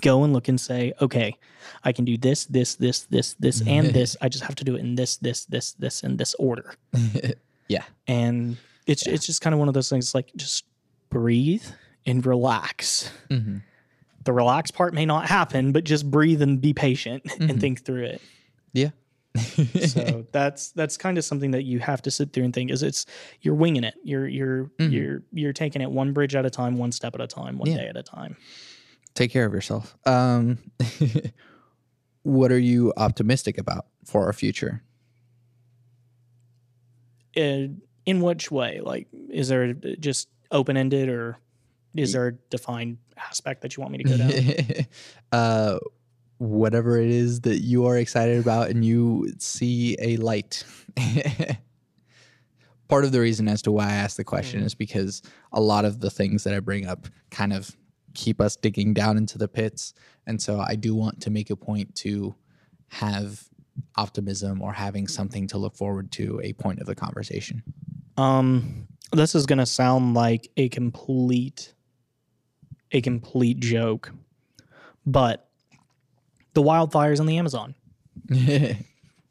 [0.01, 1.35] go and look and say, okay,
[1.83, 4.15] I can do this, this, this, this, this, and this.
[4.21, 6.75] I just have to do it in this, this, this, this, and this order.
[7.67, 7.83] yeah.
[8.07, 8.57] And
[8.89, 10.65] it's it's just kind of one of those things like just
[11.09, 11.65] breathe
[12.05, 13.09] and relax.
[13.29, 13.61] Mhm.
[14.25, 18.03] The relax part may not happen, but just breathe and be patient and think through
[18.05, 18.21] it.
[18.73, 18.89] Yeah.
[19.87, 22.81] so that's that's kind of something that you have to sit through and think is
[22.83, 23.05] it's
[23.41, 26.91] you're winging it you're you're you're you're taking it one bridge at a time one
[26.91, 27.77] step at a time one Yeah.
[27.77, 28.35] day at a time
[29.13, 29.95] take care of yourself.
[30.05, 30.57] Um,
[32.23, 34.81] what are you optimistic about for our future?
[37.37, 37.67] uh,
[38.09, 41.37] in which way like is there just open-ended or
[41.95, 44.31] is there a defined aspect that you want me to go down
[45.31, 45.77] uh,
[46.39, 50.63] whatever it is that you are excited about and you see a light.
[52.87, 55.85] Part of the reason as to why I asked the question is because a lot
[55.85, 57.75] of the things that I bring up kind of
[58.15, 59.93] keep us digging down into the pits.
[60.25, 62.33] And so I do want to make a point to
[62.87, 63.43] have
[63.95, 67.63] optimism or having something to look forward to a point of the conversation.
[68.19, 71.73] Um this is going to sound like a complete
[72.91, 74.11] a complete joke
[75.05, 75.49] but
[76.53, 77.73] the wildfires in the amazon
[78.29, 78.75] yeah.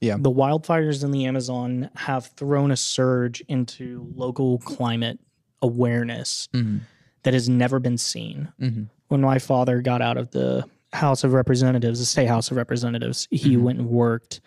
[0.01, 5.19] the wildfires in the Amazon have thrown a surge into local climate
[5.63, 6.81] awareness Mhm.
[7.25, 8.49] that has never been seen.
[8.61, 8.89] Mhm.
[9.09, 13.29] When my father got out of the House of Representatives, the state House of Representatives,
[13.31, 14.41] he went and worked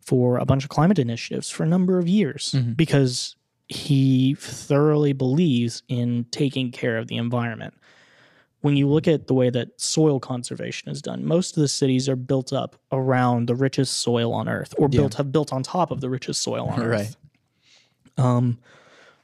[0.00, 3.36] for a bunch of climate initiatives for a number of years because
[3.68, 7.74] he thoroughly believes in taking care of the environment.
[8.60, 12.08] When you look at the way that soil conservation is done, most of the cities
[12.08, 15.90] are built up around the richest soil on earth or built have built on top
[15.90, 17.16] of the richest soil on earth
[18.18, 18.24] Right.
[18.24, 18.58] um,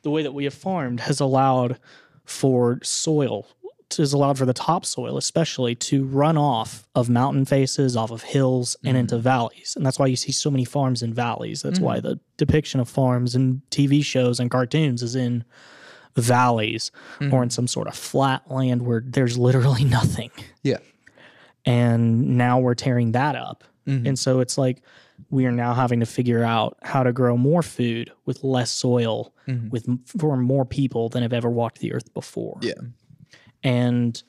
[0.03, 1.80] the way that we have farmed has allowed
[2.24, 3.49] for soil
[3.99, 8.76] has allowed for the topsoil especially to run off of mountain faces off of hills
[8.84, 12.01] and into valleys and that's why you see so many farms in valleys that's why
[12.01, 15.45] the depiction of farms in tv shows and cartoons is in
[16.16, 16.90] valleys
[17.32, 20.30] or in some sort of flat land where there's literally nothing
[20.62, 20.78] Yeah.
[21.66, 23.64] and now we're tearing that up.
[23.86, 24.07] Mm-hmm.
[24.09, 24.82] And so it's like
[25.30, 29.32] we are now having to figure out how to grow more food with less soil
[29.47, 29.68] Mm-hmm.
[29.68, 29.86] with
[30.18, 32.57] for more people than have ever walked the earth before.
[32.62, 32.72] Yeah.
[33.65, 34.23] And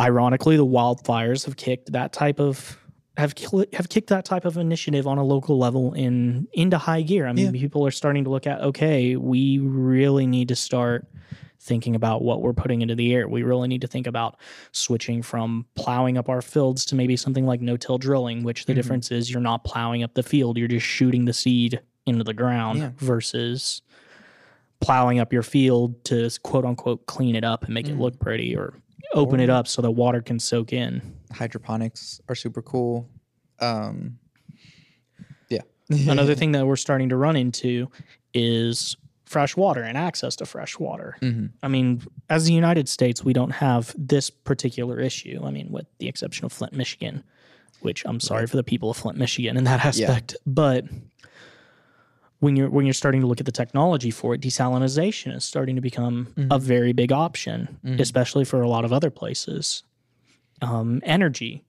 [0.00, 2.78] ironically the wildfires have kicked that type of
[3.16, 3.34] have
[3.72, 7.26] have kicked that type of initiative on a local level in into high gear.
[7.26, 7.60] I mean, Yeah.
[7.60, 11.06] people are starting to look at okay, we really need to start
[11.60, 13.28] thinking about what we're putting into the air.
[13.28, 14.38] We really need to think about
[14.70, 18.78] switching from plowing up our fields to maybe something like no-till drilling, which the mm-hmm.
[18.78, 22.32] difference is you're not plowing up the field, you're just shooting the seed into the
[22.32, 22.90] ground Yeah.
[22.98, 23.82] versus
[24.80, 28.56] plowing up your field to quote unquote clean it up and make it look pretty
[28.56, 28.74] or
[29.14, 31.00] open it up so the water can soak in.
[31.32, 33.08] hydroponics are super cool.
[33.60, 34.18] Um,
[35.48, 35.62] yeah.
[35.90, 37.88] Another thing that we're starting to run into
[38.34, 41.16] is fresh water and access to fresh water.
[41.62, 45.40] I mean, as the United States, we don't have this particular issue.
[45.44, 47.24] I mean, with the exception of Flint, Michigan,
[47.80, 50.36] which I'm sorry for the people of Flint, Michigan in that aspect.
[50.46, 50.84] But
[52.40, 55.74] when you're when you're starting to look at the technology for it, desalinization is starting
[55.74, 56.64] to become a mm-hmm.
[56.64, 58.00] very big option, mm-hmm.
[58.00, 59.82] especially for a lot of other places.
[60.60, 61.64] Um, energy,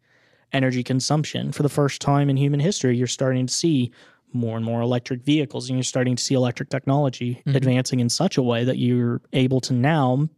[0.52, 1.52] energy consumption.
[1.52, 3.92] For the first time in human history, you're starting to see
[4.34, 7.56] more and more electric vehicles, and you're starting to see electric technology mm-hmm.
[7.56, 10.30] advancing in such a way that you're able to now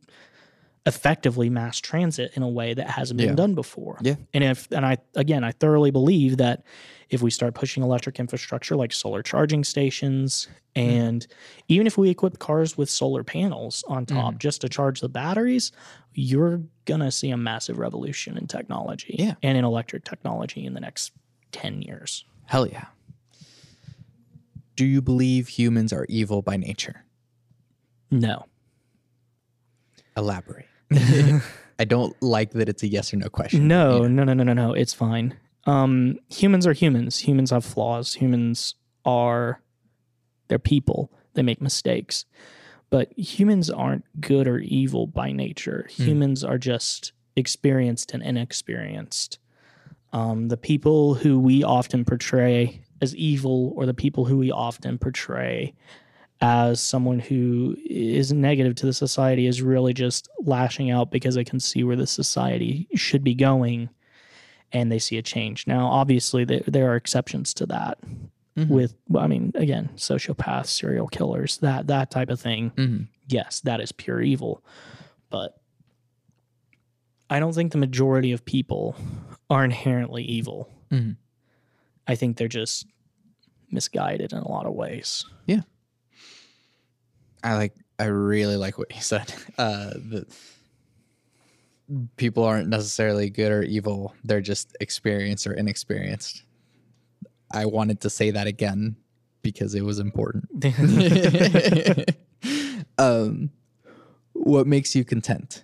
[0.86, 3.36] effectively mass transit in a way that hasn't been Yeah.
[3.36, 4.00] done before.
[4.02, 4.16] Yeah.
[4.34, 6.64] And if and I again I thoroughly believe that
[7.12, 10.82] if we start pushing electric infrastructure like solar charging stations hmm.
[10.82, 11.28] and
[11.68, 14.16] even if we equip cars with solar panels on hmm.
[14.16, 15.72] top just to charge the batteries,
[16.14, 19.36] you're gonna see a massive revolution in technology Yeah.
[19.44, 21.12] and in electric technology in the next
[21.52, 22.26] 10 years.
[22.46, 22.86] Hell yeah.
[24.78, 27.04] Do you believe humans are evil by nature?
[28.10, 28.46] No.
[30.18, 30.66] Elaborate.
[30.92, 33.68] I don't like that it's a yes or no question.
[33.68, 34.74] No, no, no, no, no, no.
[34.74, 35.36] It's fine.
[35.66, 37.20] Um, humans are humans.
[37.20, 38.16] Humans have flaws.
[38.16, 39.62] Humans are
[40.48, 41.12] they're people.
[41.34, 42.26] They make mistakes.
[42.90, 45.88] But humans aren't good or evil by nature.
[45.92, 49.40] Humans are just experienced and inexperienced.
[50.12, 54.98] Um, the people who we often portray as evil, or the people who we often
[54.98, 55.74] portray
[56.42, 61.46] as someone who is negative to the society, is really just lashing out because they
[61.46, 63.90] can see where the society should be going
[64.74, 65.68] and they see a change.
[65.68, 67.98] Now, obviously, there, there are exceptions to that.
[68.68, 72.72] With, I mean, again, sociopaths, serial killers, that that type of thing.
[72.76, 73.08] Mhm.
[73.28, 74.64] Yes, that is pure evil.
[75.32, 75.60] But
[77.28, 78.96] I don't think the majority of people
[79.50, 80.70] are inherently evil.
[80.92, 81.16] Mhm.
[82.06, 82.86] I think they're just
[83.72, 85.26] misguided in a lot of ways.
[85.48, 85.62] Yeah,
[87.44, 87.74] I like.
[87.98, 89.34] I really like what you said.
[89.58, 90.28] Uh, the
[92.18, 96.44] people aren't necessarily good or evil; they're just experienced or inexperienced.
[97.54, 98.96] I wanted to say that again
[99.42, 100.50] because it was important.
[102.98, 103.52] um,
[104.34, 105.64] what makes you content?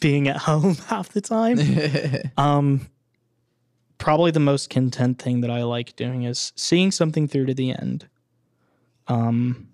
[0.00, 1.58] Being at home half the time.
[2.36, 2.88] Um,
[3.98, 7.70] probably the most content thing that I like doing is seeing something through to the
[7.70, 8.08] end.
[9.08, 9.68] Um,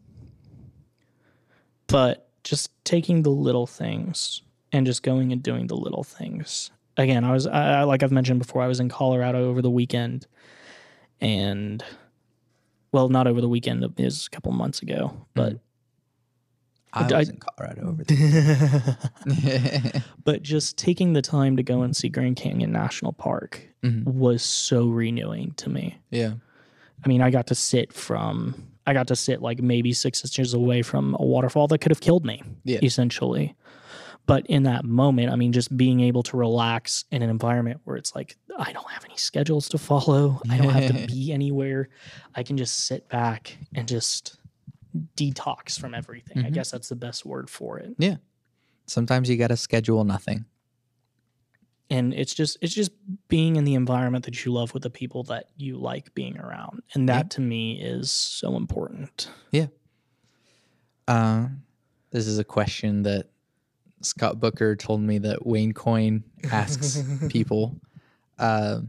[1.86, 4.42] but just taking the little things
[4.72, 6.70] and just going and doing the little things.
[6.96, 8.62] Again, I was I, I- like I've mentioned before.
[8.62, 10.26] I was in Colorado over the weekend,
[11.20, 11.82] and
[12.92, 13.82] well, not over the weekend.
[13.84, 15.58] It was a couple months ago, but
[16.92, 18.96] I I- was in Colorado over there.
[20.24, 24.04] but just taking the time to go and see Grand Canyon National Park Mhm.
[24.04, 25.98] was so renewing to me.
[26.10, 26.34] yeah.
[27.02, 30.52] I mean, I got to sit from, I got to sit like maybe six inches
[30.52, 32.78] away from a waterfall that could have killed me, Yeah.
[32.82, 33.54] essentially.
[34.30, 37.96] But in that moment, I mean, just being able to relax in an environment where
[37.96, 41.88] it's like, I don't have any schedules to follow, I don't have to be anywhere.
[42.36, 44.38] I can just sit back and just
[45.16, 46.38] detox from everything.
[46.44, 46.52] I Mhm.
[46.54, 47.94] guess that's the best word for it.
[47.98, 48.16] Yeah.
[48.86, 50.44] Sometimes you got to schedule nothing.
[51.92, 52.92] and it's just it's just
[53.26, 56.82] being in the environment that you love with the people that you like being around
[56.94, 59.66] and that to me is so important Yeah.
[61.08, 61.48] Uh,
[62.12, 63.29] this is a question that
[64.02, 67.76] Scott Booker told me that Wayne Coyne asks people.
[68.38, 68.80] Uh,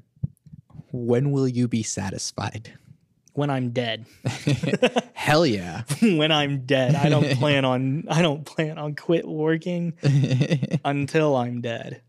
[0.91, 2.73] when will you be satisfied?
[3.33, 4.05] when i'm dead
[5.13, 5.83] Hell yeah.
[6.01, 9.93] when i'm dead i don't plan on i don't plan on quit working
[10.83, 12.01] until i'm dead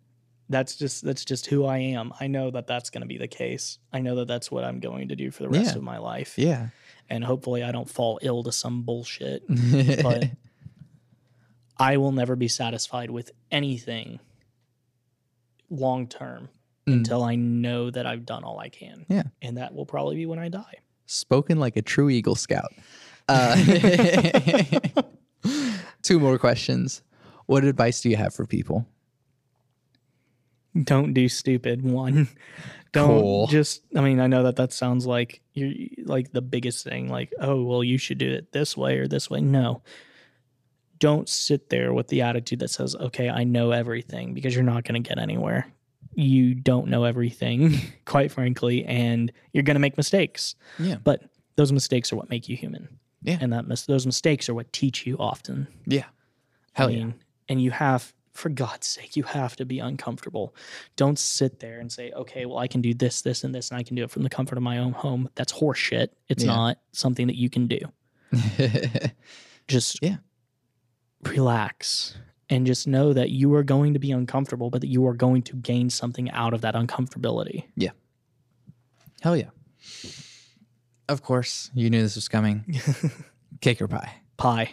[0.48, 3.28] that's just that's just who i am i know that that's going to be the
[3.28, 5.76] case i know that that's what i'm going to do for the rest Yeah.
[5.76, 6.68] of my life yeah.
[7.08, 9.44] and hopefully i don't fall ill to some bullshit
[10.02, 10.24] but
[11.82, 14.20] I will never be satisfied with anything
[15.70, 16.48] long term
[16.86, 16.94] Mm.
[16.94, 19.06] until I know that I've done all I can.
[19.08, 19.22] Yeah.
[19.40, 20.78] And that will probably be when I die.
[21.06, 22.72] Spoken like a true Eagle Scout.
[23.28, 23.54] Uh,
[26.02, 27.02] two more questions.
[27.46, 28.86] What advice do you have for people?
[30.82, 32.28] Don't do stupid one.
[32.92, 33.46] Don't Cool.
[33.46, 35.72] just I mean, I know that that sounds like you're
[36.04, 39.30] like the biggest thing like, "Oh, well, you should do it this way or this
[39.30, 39.82] way." No.
[41.02, 44.84] Don't sit there with the attitude that says, "Okay, I know everything," because you're not
[44.84, 45.66] going to get anywhere.
[46.14, 47.74] You don't know everything,
[48.04, 50.54] quite frankly, and you're going to make mistakes.
[50.78, 50.98] Yeah.
[51.02, 51.22] But
[51.56, 52.88] those mistakes are what make you human.
[53.22, 53.38] Yeah.
[53.40, 55.66] And that mis- those mistakes are what teach you often.
[55.86, 56.04] Yeah.
[56.74, 56.98] Hell I yeah.
[56.98, 57.14] mean,
[57.48, 60.54] and you have, for God's sake, you have to be uncomfortable.
[60.96, 63.78] Don't sit there and say, okay, well, I can do this, this, and this, and
[63.78, 65.28] I can do it from the comfort of my own home.
[65.34, 66.08] That's horseshit.
[66.28, 66.54] It's Yeah.
[66.54, 67.80] not something that you can do.
[69.68, 70.16] Just Yeah.
[71.22, 72.16] Relax
[72.48, 75.42] and just know that you are going to be uncomfortable, but that you are going
[75.42, 77.64] to gain something out of that uncomfortability.
[77.76, 77.90] Yeah.
[79.22, 79.50] Hell yeah.
[81.08, 82.80] Of course, you knew this was coming.
[83.60, 84.12] Cake or pie?
[84.36, 84.72] Pie.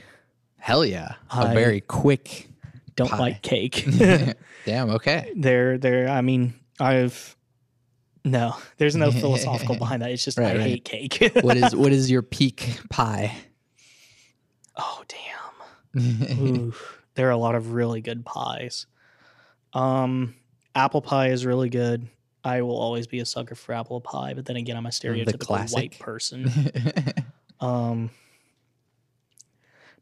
[0.58, 1.16] Hell yeah.
[1.32, 2.48] A I- very quick.
[2.96, 3.18] Don't Pie.
[3.18, 3.86] like cake.
[4.66, 5.32] Damn, okay.
[5.34, 6.10] there, there.
[6.10, 7.38] I mean, I've
[8.26, 8.58] no.
[8.78, 10.12] There's no philosophical behind that.
[10.12, 10.62] It's just Right, I right.
[10.62, 11.32] hate cake.
[11.42, 13.34] What is what is your peak pie?
[14.76, 15.39] oh damn.
[15.98, 16.74] Ooh,
[17.16, 18.86] there are a lot of really good pies.
[19.74, 20.36] Um,
[20.76, 22.08] apple pie is really good.
[22.44, 25.72] I will always be a sucker for apple pie, but then again, I'm a stereotypical
[25.74, 26.50] white person.
[27.62, 28.10] Um,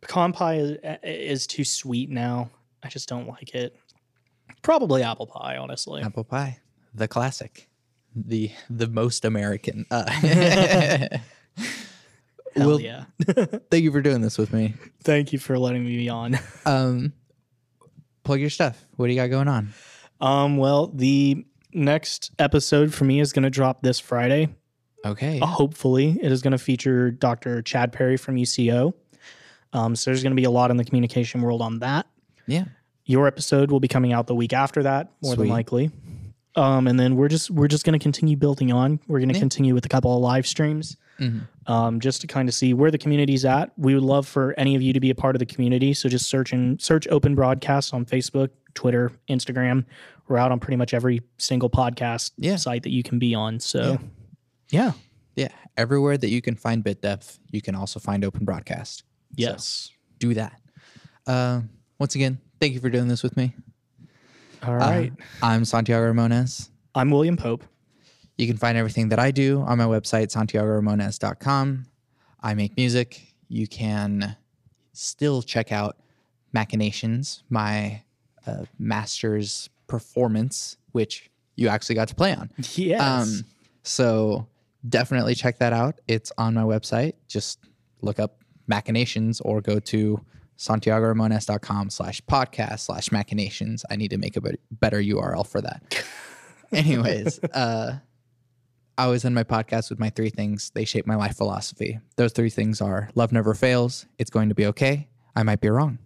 [0.01, 2.51] pecan pie is, is too sweet now.
[2.83, 3.75] I just don't like it.
[4.61, 6.01] Probably apple pie, honestly.
[6.03, 6.59] Apple pie,
[6.93, 7.67] the classic,
[8.15, 9.85] the the most American.
[9.89, 10.05] Uh,
[12.57, 13.05] Hell well, yeah!
[13.71, 14.73] thank you for doing this with me.
[15.03, 16.37] Thank you for letting me be on.
[16.65, 17.13] Um,
[18.23, 18.83] plug your stuff.
[18.97, 19.69] What do you got going on?
[20.19, 24.49] Um, well, the next episode for me is going to drop this Friday.
[25.05, 25.39] Okay.
[25.39, 27.61] Uh, hopefully, it is going to feature Dr.
[27.61, 28.93] Chad Perry from UCO.
[29.73, 32.07] Um, so there's going to be a lot in the communication world on that.
[32.47, 32.65] Yeah.
[33.05, 35.45] Your episode will be coming out the week after that, more Sweet.
[35.45, 35.91] than likely.
[36.55, 38.99] Um, and then we're just we're just going to continue building on.
[39.07, 39.39] We're going to Yeah.
[39.39, 41.47] continue with a couple of live streams, Mhm.
[41.65, 43.71] um, just to kind of see where the community's at.
[43.77, 45.93] We would love for any of you to be a part of the community.
[45.93, 49.85] So just search and search Open Broadcast on Facebook, Twitter, Instagram.
[50.27, 52.57] We're out on pretty much every single podcast Yeah.
[52.57, 53.59] site that you can be on.
[53.59, 53.97] So,
[54.69, 54.91] yeah,
[55.35, 55.49] Yeah.
[55.77, 59.03] Everywhere that you can find bit depth, you can also find open broadcast.
[59.35, 59.91] yes.
[60.19, 60.59] Do that.
[61.27, 61.61] Uh,
[61.99, 63.53] once again, thank you for doing this with me.
[64.63, 65.11] All right,
[65.41, 65.45] Uh.
[65.45, 66.69] I'm Santiago Ramones.
[66.95, 67.63] I'm William Pope.
[68.37, 71.85] You can find everything that I do on my website, santiagoramones.com.
[72.41, 73.33] I make music.
[73.47, 74.37] You can
[74.93, 75.97] still check out
[76.53, 78.03] Machinations, my
[78.45, 82.49] uh, master's performance, which you actually got to play on.
[82.75, 83.01] Yes.
[83.01, 83.45] Um,
[83.83, 84.47] so
[84.87, 85.99] definitely check that out.
[86.07, 87.13] It's on my website.
[87.27, 87.59] Just
[88.01, 90.21] look up machinations or go to
[90.57, 93.85] santiagoramones.com slash podcast slash machinations.
[93.89, 96.03] I need to make a better URL for that.
[96.71, 97.97] Anyways, uh,
[98.97, 100.71] I always end my podcast with my three things.
[100.73, 101.99] They shape my life philosophy.
[102.15, 104.07] Those three things are love never fails.
[104.17, 105.07] It's going to be okay.
[105.35, 105.99] I might be wrong.